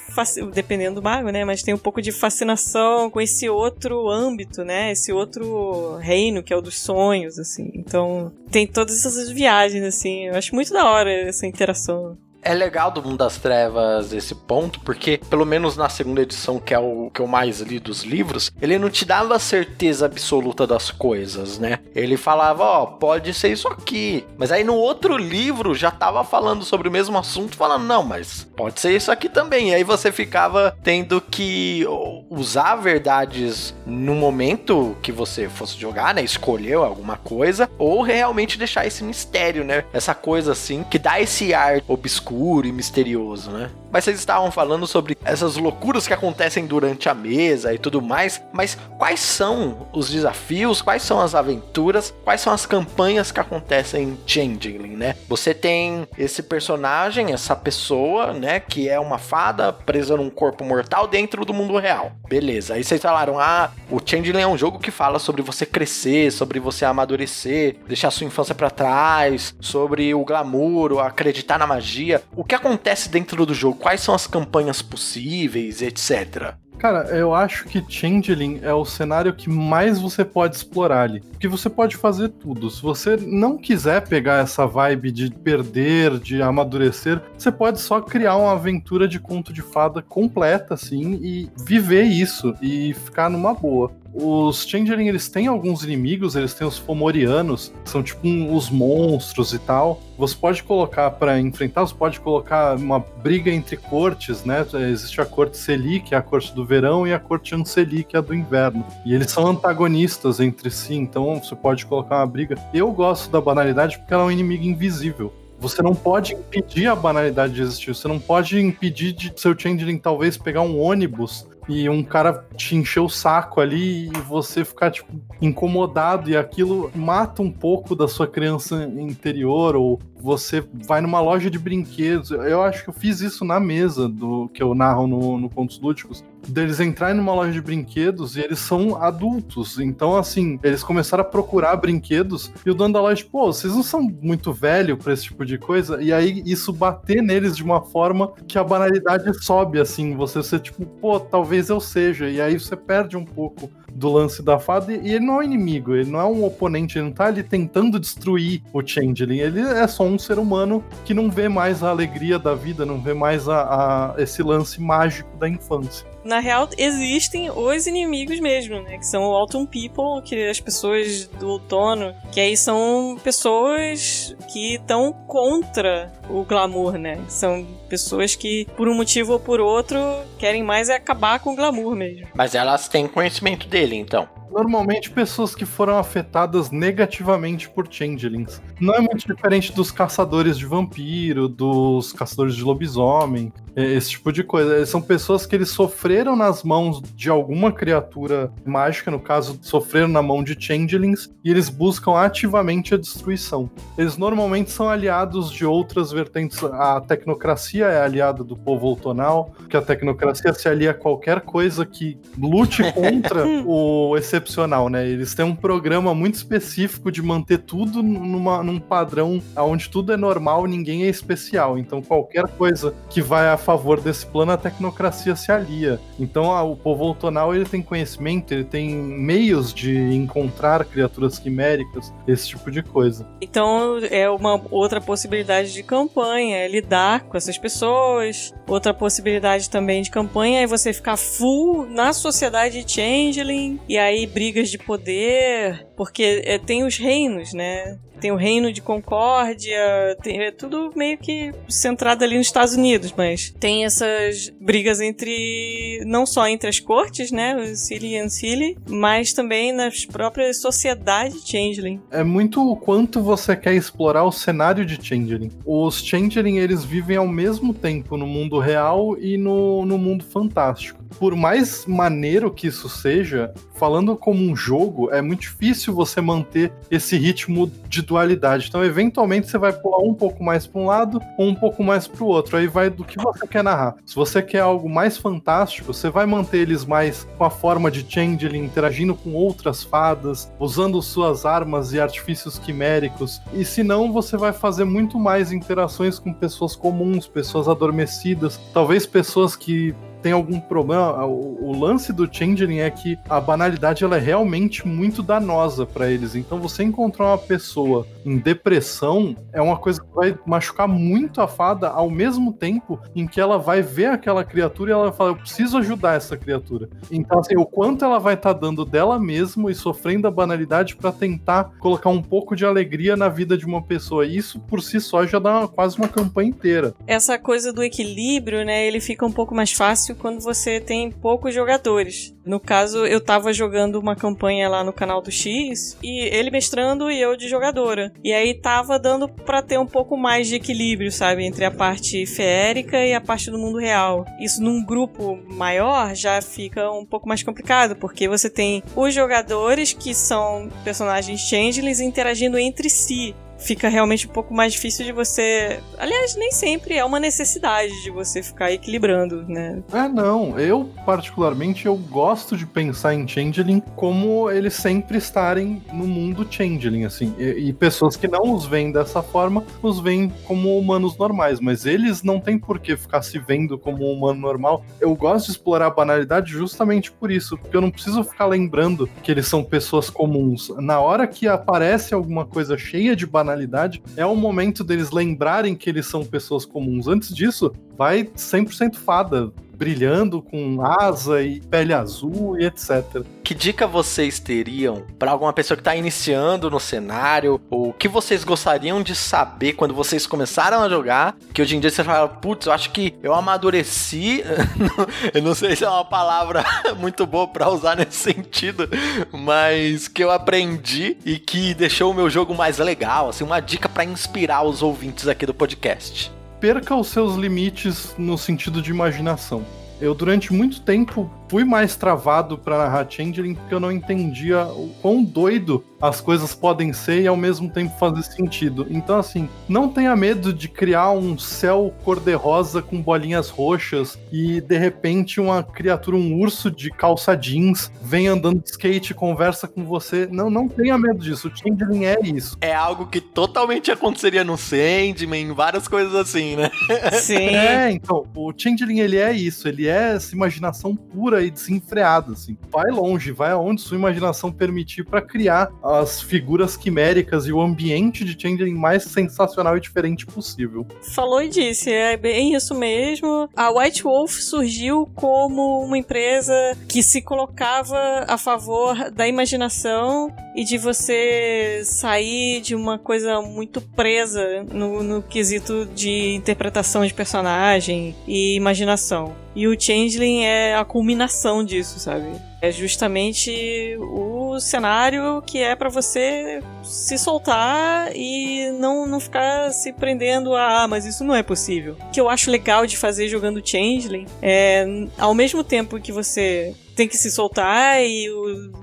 [0.54, 4.92] dependendo do mago, né, mas tem um pouco de fascinação com esse outro âmbito, né?
[4.92, 7.72] Esse outro reino que é o dos sonhos, assim.
[7.74, 10.28] Então, tem todas essas viagens assim.
[10.28, 12.18] Eu acho muito da hora essa interação.
[12.46, 16.74] É legal do Mundo das Trevas esse ponto, porque pelo menos na segunda edição, que
[16.74, 20.92] é o que eu mais li dos livros, ele não te dava certeza absoluta das
[20.92, 21.80] coisas, né?
[21.96, 24.26] Ele falava, ó, pode ser isso aqui.
[24.38, 28.46] Mas aí no outro livro já tava falando sobre o mesmo assunto, falando, não, mas
[28.58, 29.70] pode ser isso aqui também.
[29.70, 31.86] E aí você ficava tendo que
[32.30, 36.22] usar verdades no momento que você fosse jogar, né?
[36.22, 39.86] Escolheu alguma coisa, ou realmente deixar esse mistério, né?
[39.94, 43.70] Essa coisa assim, que dá esse ar obscuro escuro e misterioso, né?
[43.92, 48.42] Mas vocês estavam falando sobre essas loucuras que acontecem durante a mesa e tudo mais,
[48.52, 54.04] mas quais são os desafios, quais são as aventuras, quais são as campanhas que acontecem
[54.04, 55.16] em Changeling, né?
[55.30, 61.06] Você tem esse personagem, essa pessoa, né, que é uma fada presa num corpo mortal
[61.06, 62.14] dentro do mundo real.
[62.28, 62.74] Beleza.
[62.74, 66.60] Aí vocês falaram: "Ah, o Changeling é um jogo que fala sobre você crescer, sobre
[66.60, 72.23] você amadurecer, deixar sua infância para trás, sobre o glamour, acreditar na magia.
[72.36, 73.78] O que acontece dentro do jogo?
[73.78, 76.56] Quais são as campanhas possíveis, etc.
[76.84, 81.22] Cara, eu acho que Changeling é o cenário que mais você pode explorar ali.
[81.22, 82.70] Porque você pode fazer tudo.
[82.70, 88.36] Se você não quiser pegar essa vibe de perder, de amadurecer, você pode só criar
[88.36, 93.90] uma aventura de conto de fada completa, assim, e viver isso e ficar numa boa.
[94.14, 98.70] Os Changeling, eles têm alguns inimigos, eles têm os Fomorianos, que são tipo um, os
[98.70, 100.00] monstros e tal.
[100.20, 104.64] Você pode colocar para enfrentar, você pode colocar uma briga entre cortes, né?
[104.92, 108.16] Existe a corte Seli, que é a corte do verão, e a corte Anceli, que
[108.16, 108.86] é a do inverno.
[109.04, 112.56] E eles são antagonistas entre si, então você pode colocar uma briga.
[112.72, 115.34] Eu gosto da banalidade porque ela é um inimigo invisível.
[115.60, 117.96] Você não pode impedir a banalidade de existir.
[117.96, 122.76] Você não pode impedir de seu Changeling talvez pegar um ônibus e um cara te
[122.76, 128.08] encher o saco ali e você ficar, tipo, incomodado e aquilo mata um pouco da
[128.08, 132.32] sua criança interior ou você vai numa loja de brinquedos.
[132.32, 135.78] Eu acho que eu fiz isso na mesa do que eu narro no, no Contos
[135.82, 136.24] Lúdicos.
[136.48, 139.80] Deles entrarem numa loja de brinquedos e eles são adultos.
[139.80, 143.84] Então, assim, eles começaram a procurar brinquedos e o dono da loja, pô, vocês não
[143.84, 146.02] são muito velho para esse tipo de coisa?
[146.02, 150.16] E aí isso bater neles de uma forma que a banalidade sobe, assim.
[150.16, 152.30] Você ser tipo, pô, talvez eu seja.
[152.30, 154.94] E aí você perde um pouco do lance da fada.
[154.94, 157.44] E ele não é um inimigo, ele não é um oponente, ele não tá ali
[157.44, 159.40] tentando destruir o Changeling.
[159.40, 163.02] Ele é só um ser humano que não vê mais a alegria da vida, não
[163.02, 168.82] vê mais a, a esse lance mágico da infância na real, existem os inimigos mesmo,
[168.82, 168.98] né?
[168.98, 174.76] Que são o Autumn People, que as pessoas do outono, que aí são pessoas que
[174.76, 177.20] estão contra o glamour, né?
[177.28, 179.98] São pessoas que, por um motivo ou por outro,
[180.38, 182.28] querem mais é acabar com o glamour mesmo.
[182.34, 188.62] Mas elas têm conhecimento dele, então normalmente pessoas que foram afetadas negativamente por changelings.
[188.80, 194.32] Não é muito diferente dos caçadores de vampiro, dos caçadores de lobisomem, é, esse tipo
[194.32, 194.86] de coisa.
[194.86, 200.22] São pessoas que eles sofreram nas mãos de alguma criatura mágica, no caso, sofreram na
[200.22, 203.70] mão de changelings, e eles buscam ativamente a destruição.
[203.98, 206.64] Eles normalmente são aliados de outras vertentes.
[206.64, 211.86] A tecnocracia é aliada do povo outonal, que a tecnocracia se alia a qualquer coisa
[211.86, 215.08] que lute contra o excepcional, né?
[215.08, 220.18] Eles têm um programa muito específico de manter tudo numa, num padrão onde tudo é
[220.18, 221.78] normal, ninguém é especial.
[221.78, 226.00] Então qualquer coisa que vai a favor desse plano, a tecnocracia se alia.
[226.20, 232.14] Então a, o povo outonal ele tem conhecimento, ele tem meios de encontrar criaturas quiméricas,
[232.28, 233.28] esse tipo de coisa.
[233.42, 238.54] Então é uma outra possibilidade de campanha, é lidar com essas pessoas.
[238.68, 244.70] Outra possibilidade também de campanha é você ficar full na sociedade Changeling e aí brigas
[244.70, 247.98] de poder, porque é, tem os reinos, né?
[248.24, 253.14] tem o Reino de Concórdia, tem, é tudo meio que centrado ali nos Estados Unidos,
[253.18, 258.78] mas tem essas brigas entre, não só entre as cortes, né, o Cili e Ancili,
[258.88, 262.00] mas também nas próprias sociedades Changeling.
[262.10, 265.52] É muito o quanto você quer explorar o cenário de Changeling.
[265.66, 271.03] Os Changeling, eles vivem ao mesmo tempo no mundo real e no, no mundo fantástico.
[271.20, 276.72] Por mais maneiro que isso seja, falando como um jogo, é muito difícil você manter
[276.90, 278.68] esse ritmo de dualidade.
[278.68, 282.08] Então, eventualmente, você vai pular um pouco mais para um lado ou um pouco mais
[282.08, 282.58] para o outro.
[282.58, 283.96] Aí vai do que você quer narrar.
[284.06, 288.06] Se você quer algo mais fantástico, você vai manter eles mais com a forma de
[288.08, 293.42] Changeling, interagindo com outras fadas, usando suas armas e artifícios quiméricos.
[293.54, 299.06] E se não, você vai fazer muito mais interações com pessoas comuns, pessoas adormecidas, talvez
[299.06, 301.26] pessoas que tem algum problema.
[301.26, 306.10] O, o, lance do Changeling é que a banalidade ela é realmente muito danosa para
[306.10, 306.34] eles.
[306.34, 311.48] Então você encontrar uma pessoa em depressão é uma coisa que vai machucar muito a
[311.48, 315.30] fada ao mesmo tempo em que ela vai ver aquela criatura e ela vai falar:
[315.32, 316.90] Eu preciso ajudar essa criatura.
[317.12, 320.96] Então, assim, o quanto ela vai estar tá dando dela mesmo e sofrendo a banalidade
[320.96, 324.26] para tentar colocar um pouco de alegria na vida de uma pessoa.
[324.26, 326.96] Isso por si só já dá quase uma campanha inteira.
[327.06, 328.88] Essa coisa do equilíbrio, né?
[328.88, 332.34] Ele fica um pouco mais fácil quando você tem poucos jogadores.
[332.46, 337.10] No caso, eu tava jogando uma campanha lá no canal do X e ele mestrando
[337.10, 338.12] e eu de jogadora.
[338.24, 342.26] E aí tava dando para ter um pouco mais de equilíbrio, sabe, entre a parte
[342.26, 344.26] feérica e a parte do mundo real.
[344.40, 349.94] Isso num grupo maior já fica um pouco mais complicado, porque você tem os jogadores
[349.94, 355.80] que são personagens changelings interagindo entre si fica realmente um pouco mais difícil de você.
[355.98, 359.82] Aliás, nem sempre é uma necessidade de você ficar equilibrando, né?
[359.92, 360.60] É, não.
[360.60, 367.06] Eu, particularmente, eu gosto de pensar em Changeling como eles sempre estarem no mundo Changeling,
[367.06, 367.34] assim.
[367.38, 371.86] E, e pessoas que não os veem dessa forma, os veem como humanos normais, mas
[371.86, 374.86] eles não têm por que ficar se vendo como um humano normal.
[375.00, 379.10] Eu gosto de explorar a banalidade justamente por isso, porque eu não preciso ficar lembrando
[379.22, 380.70] que eles são pessoas comuns.
[380.78, 385.76] Na hora que aparece alguma coisa cheia de banalidade, personalidade, é o momento deles lembrarem
[385.76, 387.08] que eles são pessoas comuns.
[387.08, 389.52] Antes disso, vai 100% fada
[389.84, 393.22] brilhando com asa e pele azul e etc.
[393.44, 397.60] Que dica vocês teriam para alguma pessoa que está iniciando no cenário?
[397.70, 401.36] Ou o que vocês gostariam de saber quando vocês começaram a jogar?
[401.54, 404.42] Que hoje em dia você fala, putz, eu acho que eu amadureci.
[405.36, 406.64] eu não sei se é uma palavra
[406.98, 408.88] muito boa para usar nesse sentido,
[409.34, 413.28] mas que eu aprendi e que deixou o meu jogo mais legal.
[413.28, 416.32] Assim, uma dica para inspirar os ouvintes aqui do podcast
[416.64, 419.66] perca os seus limites no sentido de imaginação.
[420.00, 424.90] Eu, durante muito tempo, fui mais travado para narrar Changeling porque eu não entendia o
[425.02, 428.86] quão doido as coisas podem ser e ao mesmo tempo fazer sentido.
[428.90, 434.78] Então, assim, não tenha medo de criar um céu cor-de-rosa com bolinhas roxas e de
[434.78, 439.86] repente uma criatura, um urso de calça jeans, vem andando de skate e conversa com
[439.86, 440.28] você.
[440.30, 441.48] Não, não tenha medo disso.
[441.48, 442.58] O Changeling é isso.
[442.60, 446.70] É algo que totalmente aconteceria no Sandman, várias coisas assim, né?
[447.14, 447.36] Sim.
[447.36, 452.58] É, então, o Changeling ele é isso, ele é essa imaginação pura e desenfreada, assim.
[452.72, 458.24] Vai longe, vai aonde sua imaginação permitir para criar as figuras quiméricas e o ambiente
[458.24, 460.86] de Changeling mais sensacional e diferente possível.
[461.14, 463.50] Falou e disse, é bem isso mesmo.
[463.56, 466.54] A White Wolf surgiu como uma empresa
[466.88, 473.82] que se colocava a favor da imaginação e de você sair de uma coisa muito
[473.82, 479.36] presa no, no quesito de interpretação de personagem e imaginação.
[479.56, 481.23] E o Changeling é a culminação
[481.64, 482.26] disso, sabe?
[482.62, 489.92] É justamente o cenário que é para você se soltar e não, não ficar se
[489.92, 491.98] prendendo a, ah, mas isso não é possível.
[492.00, 494.86] O que eu acho legal de fazer jogando Changeling é,
[495.18, 498.28] ao mesmo tempo que você tem que se soltar e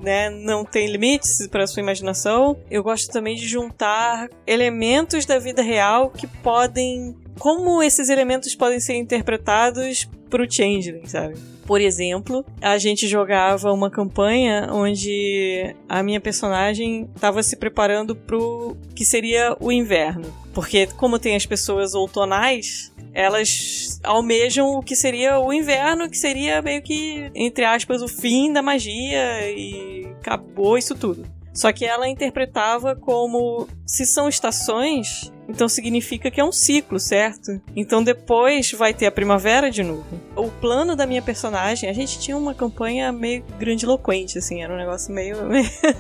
[0.01, 2.57] né, não tem limites para sua imaginação.
[2.70, 7.16] Eu gosto também de juntar elementos da vida real que podem.
[7.38, 11.36] Como esses elementos podem ser interpretados pro Changeling, sabe?
[11.70, 18.76] Por exemplo, a gente jogava uma campanha onde a minha personagem estava se preparando pro
[18.92, 20.34] que seria o inverno.
[20.52, 26.60] Porque, como tem as pessoas outonais, elas almejam o que seria o inverno, que seria
[26.60, 31.24] meio que, entre aspas, o fim da magia e acabou isso tudo.
[31.54, 37.61] Só que ela interpretava como se são estações, então significa que é um ciclo, certo?
[37.74, 40.07] Então depois vai ter a primavera de novo.
[40.36, 44.76] O plano da minha personagem, a gente tinha uma campanha meio grandiloquente, assim, era um
[44.76, 45.36] negócio meio.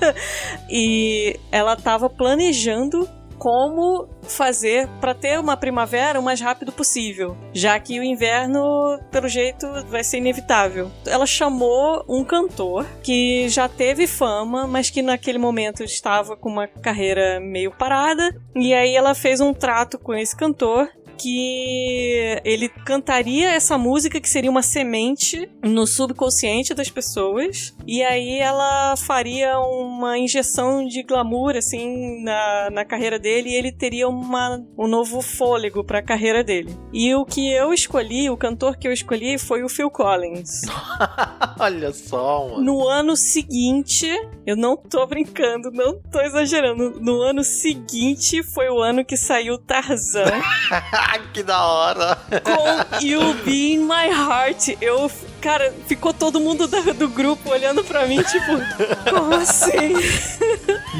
[0.70, 3.08] e ela tava planejando
[3.40, 9.28] como fazer para ter uma primavera o mais rápido possível, já que o inverno, pelo
[9.28, 10.90] jeito, vai ser inevitável.
[11.06, 16.68] Ela chamou um cantor que já teve fama, mas que naquele momento estava com uma
[16.68, 23.52] carreira meio parada, e aí ela fez um trato com esse cantor que ele cantaria
[23.52, 30.16] essa música que seria uma semente no subconsciente das pessoas e aí ela faria uma
[30.18, 35.84] injeção de glamour assim na, na carreira dele e ele teria uma, um novo fôlego
[35.84, 36.74] para a carreira dele.
[36.92, 40.62] E o que eu escolhi, o cantor que eu escolhi foi o Phil Collins.
[41.58, 42.62] Olha só, mano.
[42.62, 44.06] No ano seguinte,
[44.46, 47.00] eu não tô brincando, não tô exagerando.
[47.00, 50.24] No ano seguinte foi o ano que saiu Tarzan.
[51.32, 52.18] que da hora!
[52.44, 54.76] Com You Be In My Heart.
[54.80, 55.10] Eu,
[55.40, 58.52] cara, ficou todo mundo do, do grupo olhando pra mim, tipo,
[59.10, 59.94] como assim?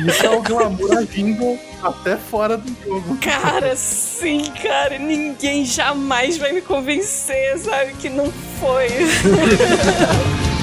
[0.07, 3.19] Isso é o glamour agindo até fora do jogo.
[3.19, 4.99] Cara, sim, cara.
[4.99, 8.89] Ninguém jamais vai me convencer, sabe, que não foi.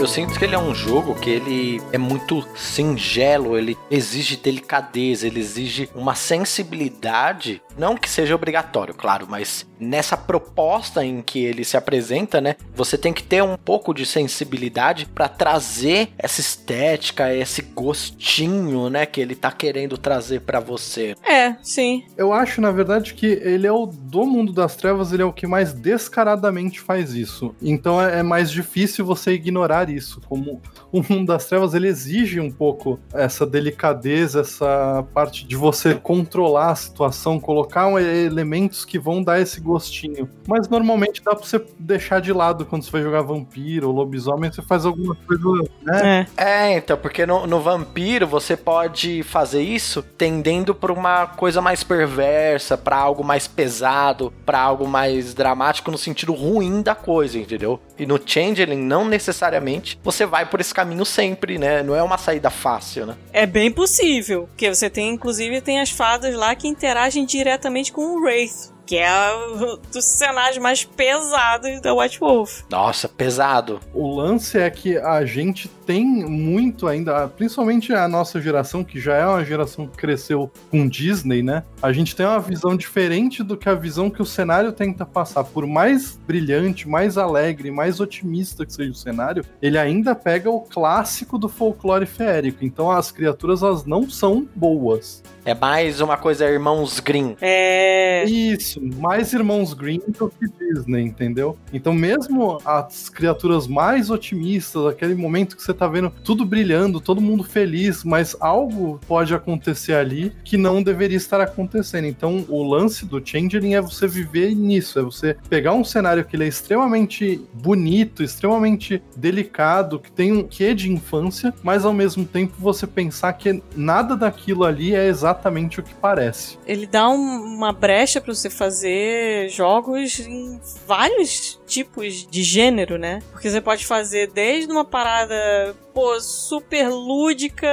[0.00, 5.26] Eu sinto que ele é um jogo que ele é muito singelo, ele exige delicadeza,
[5.26, 11.64] ele exige uma sensibilidade, não que seja obrigatório, claro, mas nessa proposta em que ele
[11.64, 17.34] se apresenta, né, você tem que ter um pouco de sensibilidade para trazer essa estética,
[17.34, 21.14] esse gostinho, né, que ele tá querendo trazer para você.
[21.22, 22.04] É, sim.
[22.16, 25.32] Eu acho, na verdade, que ele é o do mundo das trevas, ele é o
[25.32, 27.54] que mais descaradamente faz isso.
[27.60, 30.20] Então é, é mais difícil você ignorar isso.
[30.28, 30.60] Como
[30.92, 36.70] o mundo das trevas, ele exige um pouco essa delicadeza, essa parte de você controlar
[36.70, 40.28] a situação, colocar elementos que vão dar esse gostinho.
[40.46, 44.52] Mas normalmente dá pra você deixar de lado quando você vai jogar vampiro ou lobisomem,
[44.52, 46.26] você faz alguma coisa, né?
[46.36, 51.60] É, é então, porque no, no vampiro você pode fazer isso tendendo pra uma coisa
[51.60, 57.38] mais perversa, para algo mais pesado, para algo mais dramático no sentido ruim da coisa,
[57.38, 57.80] entendeu?
[57.98, 61.82] E no Changeling, não necessariamente você vai por esse caminho sempre, né?
[61.82, 63.16] Não é uma saída fácil, né?
[63.32, 68.02] É bem possível, porque você tem, inclusive, tem as fadas lá que interagem diretamente com
[68.02, 72.62] o Wraith que é um dos cenários mais pesados da White Wolf.
[72.68, 73.78] Nossa, pesado.
[73.94, 79.14] O lance é que a gente tem muito ainda, principalmente a nossa geração, que já
[79.14, 81.62] é uma geração que cresceu com Disney, né?
[81.80, 85.44] A gente tem uma visão diferente do que a visão que o cenário tenta passar.
[85.44, 90.62] Por mais brilhante, mais alegre, mais otimista que seja o cenário, ele ainda pega o
[90.62, 92.64] clássico do folclore feérico.
[92.64, 95.22] Então as criaturas elas não são boas.
[95.42, 97.34] É mais uma coisa Irmãos Grimm.
[97.40, 98.24] É.
[98.24, 101.56] Isso, mais Irmãos Grimm do que Disney, entendeu?
[101.72, 107.22] Então, mesmo as criaturas mais otimistas, aquele momento que você tá vendo tudo brilhando, todo
[107.22, 112.06] mundo feliz, mas algo pode acontecer ali que não deveria estar acontecendo.
[112.06, 116.36] Então, o lance do Changeling é você viver nisso, é você pegar um cenário que
[116.36, 122.26] ele é extremamente bonito, extremamente delicado, que tem um quê de infância, mas ao mesmo
[122.26, 126.58] tempo você pensar que nada daquilo ali é exatamente exatamente o que parece.
[126.66, 133.20] Ele dá um, uma brecha para você fazer jogos em vários tipos de gênero, né?
[133.30, 137.68] Porque você pode fazer desde uma parada pô, super lúdica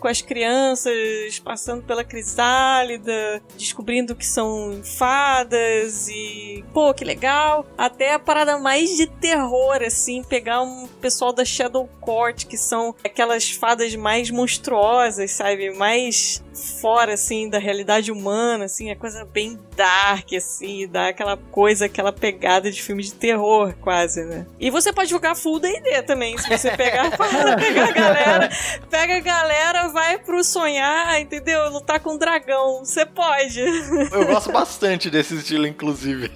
[0.00, 8.14] com as crianças passando pela crisálida, descobrindo que são fadas e pô, que legal, até
[8.14, 13.50] a parada mais de terror assim, pegar um pessoal da Shadow Court que são aquelas
[13.50, 15.70] fadas mais monstruosas, sabe?
[15.70, 16.42] Mais
[16.80, 22.12] fora assim da realidade humana, assim, a coisa bem dark assim, dá aquela coisa, aquela
[22.12, 24.46] pegada de filme de terror, quase, né?
[24.60, 27.10] E você pode jogar full D&D também, se você pegar,
[27.62, 28.50] pegar a galera,
[28.90, 31.70] pega a galera, vai pro sonhar, entendeu?
[31.70, 33.60] Lutar com um dragão, você pode.
[33.60, 36.30] Eu gosto bastante desse estilo, inclusive.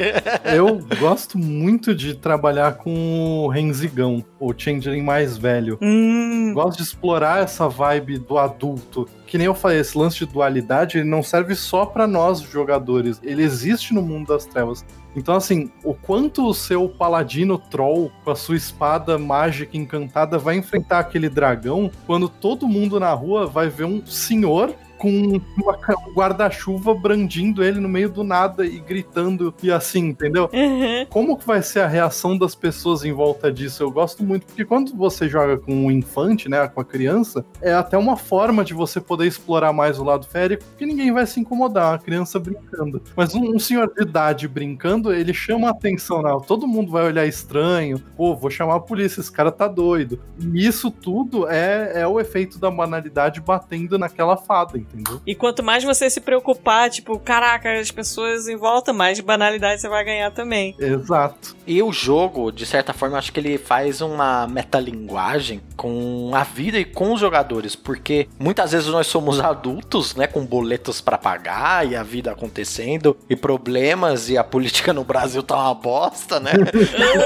[0.44, 5.78] Eu gosto muito de trabalhar com o Renzigão, o Changeling mais velho.
[5.82, 6.52] Hum.
[6.54, 10.98] Gosto de explorar essa vibe do adulto que nem eu falei, esse lance de dualidade,
[10.98, 14.84] ele não serve só para nós jogadores, ele existe no mundo das trevas.
[15.16, 20.56] Então, assim, o quanto o seu paladino troll com a sua espada mágica encantada vai
[20.56, 26.14] enfrentar aquele dragão quando todo mundo na rua vai ver um senhor com uma, um
[26.14, 30.48] guarda-chuva brandindo ele no meio do nada e gritando e assim, entendeu?
[30.52, 31.06] Uhum.
[31.08, 33.82] Como que vai ser a reação das pessoas em volta disso?
[33.82, 37.72] Eu gosto muito, porque quando você joga com um infante, né, com a criança, é
[37.72, 41.40] até uma forma de você poder explorar mais o lado férico, porque ninguém vai se
[41.40, 43.02] incomodar, uma criança brincando.
[43.16, 46.36] Mas um, um senhor de idade brincando, ele chama a atenção, né?
[46.46, 50.20] todo mundo vai olhar estranho, pô, vou chamar a polícia, esse cara tá doido.
[50.40, 55.20] E isso tudo é, é o efeito da banalidade batendo naquela fada, entendeu?
[55.26, 59.88] E quanto mais você se preocupar, tipo, caraca, as pessoas em volta, mais banalidade você
[59.88, 60.74] vai ganhar também.
[60.78, 61.56] Exato.
[61.66, 66.78] E o jogo, de certa forma, acho que ele faz uma metalinguagem com a vida
[66.78, 71.86] e com os jogadores, porque muitas vezes nós somos adultos, né, com boletos para pagar
[71.86, 76.52] e a vida acontecendo e problemas e a política no Brasil tá uma bosta, né?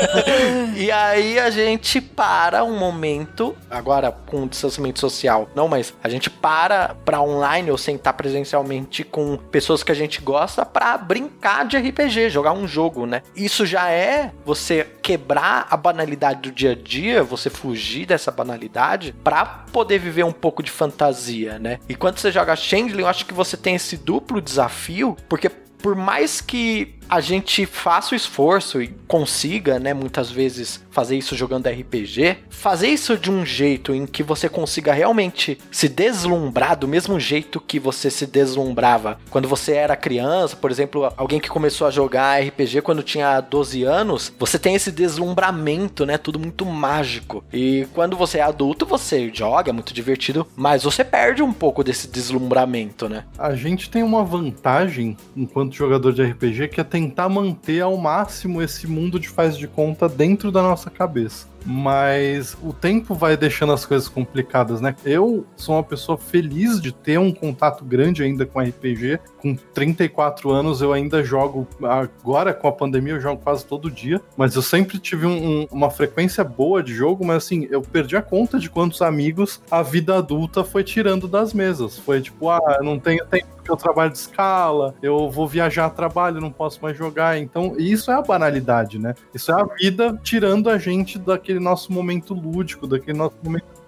[0.76, 6.08] e aí a gente para um momento, agora com o distanciamento social, não, mas a
[6.08, 11.66] gente para para online ou sentar presencialmente com pessoas que a gente gosta para brincar
[11.66, 13.22] de RPG, jogar um jogo, né?
[13.34, 19.14] Isso já é você quebrar a banalidade do dia a dia, você fugir dessa banalidade
[19.24, 21.78] para poder viver um pouco de fantasia, né?
[21.88, 25.96] E quando você joga Changeling, eu acho que você tem esse duplo desafio, porque por
[25.96, 31.68] mais que a gente faça o esforço e consiga, né, muitas vezes fazer isso jogando
[31.68, 37.18] RPG, fazer isso de um jeito em que você consiga realmente se deslumbrar do mesmo
[37.18, 41.90] jeito que você se deslumbrava quando você era criança, por exemplo, alguém que começou a
[41.90, 47.42] jogar RPG quando tinha 12 anos, você tem esse deslumbramento, né, tudo muito mágico.
[47.52, 51.82] E quando você é adulto, você joga, é muito divertido, mas você perde um pouco
[51.82, 53.24] desse deslumbramento, né?
[53.36, 58.60] A gente tem uma vantagem enquanto jogador de RPG que é tentar manter ao máximo
[58.60, 63.72] esse mundo de faz de conta dentro da nossa cabeça mas o tempo vai deixando
[63.72, 64.94] as coisas complicadas, né?
[65.04, 69.20] Eu sou uma pessoa feliz de ter um contato grande ainda com RPG.
[69.38, 74.20] Com 34 anos eu ainda jogo, agora com a pandemia eu jogo quase todo dia,
[74.36, 78.16] mas eu sempre tive um, um, uma frequência boa de jogo, mas assim, eu perdi
[78.16, 81.98] a conta de quantos amigos a vida adulta foi tirando das mesas.
[81.98, 85.86] Foi tipo, ah, eu não tenho tempo porque eu trabalho de escala, eu vou viajar
[85.86, 87.38] a trabalho, não posso mais jogar.
[87.38, 89.14] Então, isso é a banalidade, né?
[89.34, 91.18] Isso é a vida tirando a gente
[91.50, 93.80] daquele nosso momento lúdico, daquele nosso momento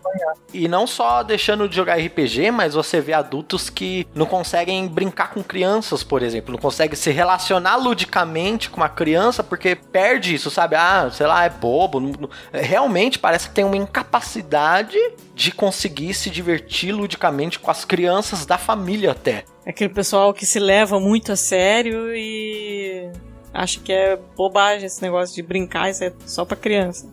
[0.52, 5.30] e não só deixando de jogar RPG, mas você vê adultos que não conseguem brincar
[5.30, 6.52] com crianças, por exemplo.
[6.52, 10.76] Não conseguem se relacionar ludicamente com uma criança porque perde isso, sabe?
[10.76, 12.28] Ah, sei lá, é bobo.
[12.52, 14.98] Realmente parece que tem uma incapacidade
[15.34, 19.44] de conseguir se divertir ludicamente com as crianças da família até.
[19.64, 23.10] Aquele pessoal que se leva muito a sério e
[23.52, 27.06] acha que é bobagem esse negócio de brincar, isso é só pra criança.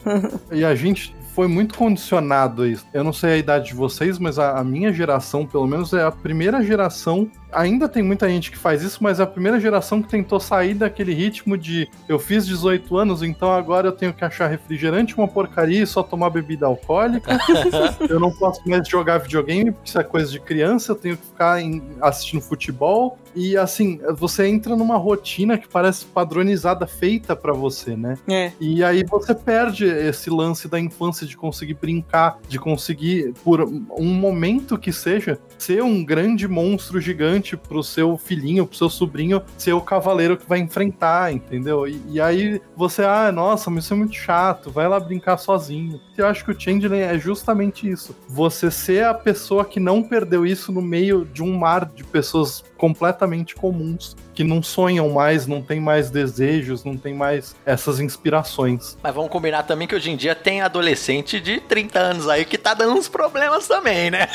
[0.51, 2.85] e a gente foi muito condicionado a isso.
[2.93, 6.03] Eu não sei a idade de vocês, mas a, a, minha geração, pelo menos, é
[6.03, 7.31] a primeira geração.
[7.49, 10.73] Ainda tem muita gente que faz isso, mas é a primeira geração que tentou sair
[10.73, 15.29] daquele ritmo de eu fiz 18 anos, então agora eu tenho que achar refrigerante uma
[15.29, 17.39] porcaria e só tomar bebida alcoólica.
[18.09, 21.25] eu não posso mais jogar videogame porque isso é coisa de criança, eu tenho que
[21.25, 23.17] ficar em, assistindo futebol.
[23.35, 28.17] E assim, você entra numa rotina que parece padronizada, feita para você, né?
[28.27, 28.51] É.
[28.59, 34.13] E aí você perde esse lance da infância de conseguir brincar, de conseguir, por um
[34.13, 39.73] momento que seja, ser um grande monstro gigante pro seu filhinho, pro seu sobrinho, ser
[39.73, 41.87] o cavaleiro que vai enfrentar, entendeu?
[41.87, 45.99] E, e aí você, ah, nossa, mas isso é muito chato, vai lá brincar sozinho.
[46.17, 48.15] Eu acho que o Changeling é justamente isso.
[48.27, 52.63] Você ser a pessoa que não perdeu isso no meio de um mar de pessoas
[52.79, 58.97] completamente comuns que não sonham mais, não tem mais desejos, não tem mais essas inspirações.
[59.03, 62.57] Mas vamos combinar também que hoje em dia tem adolescente de 30 anos aí que
[62.57, 64.29] tá dando uns problemas também, né?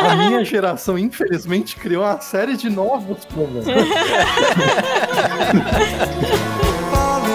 [0.00, 3.66] A minha geração, infelizmente, criou uma série de novos problemas.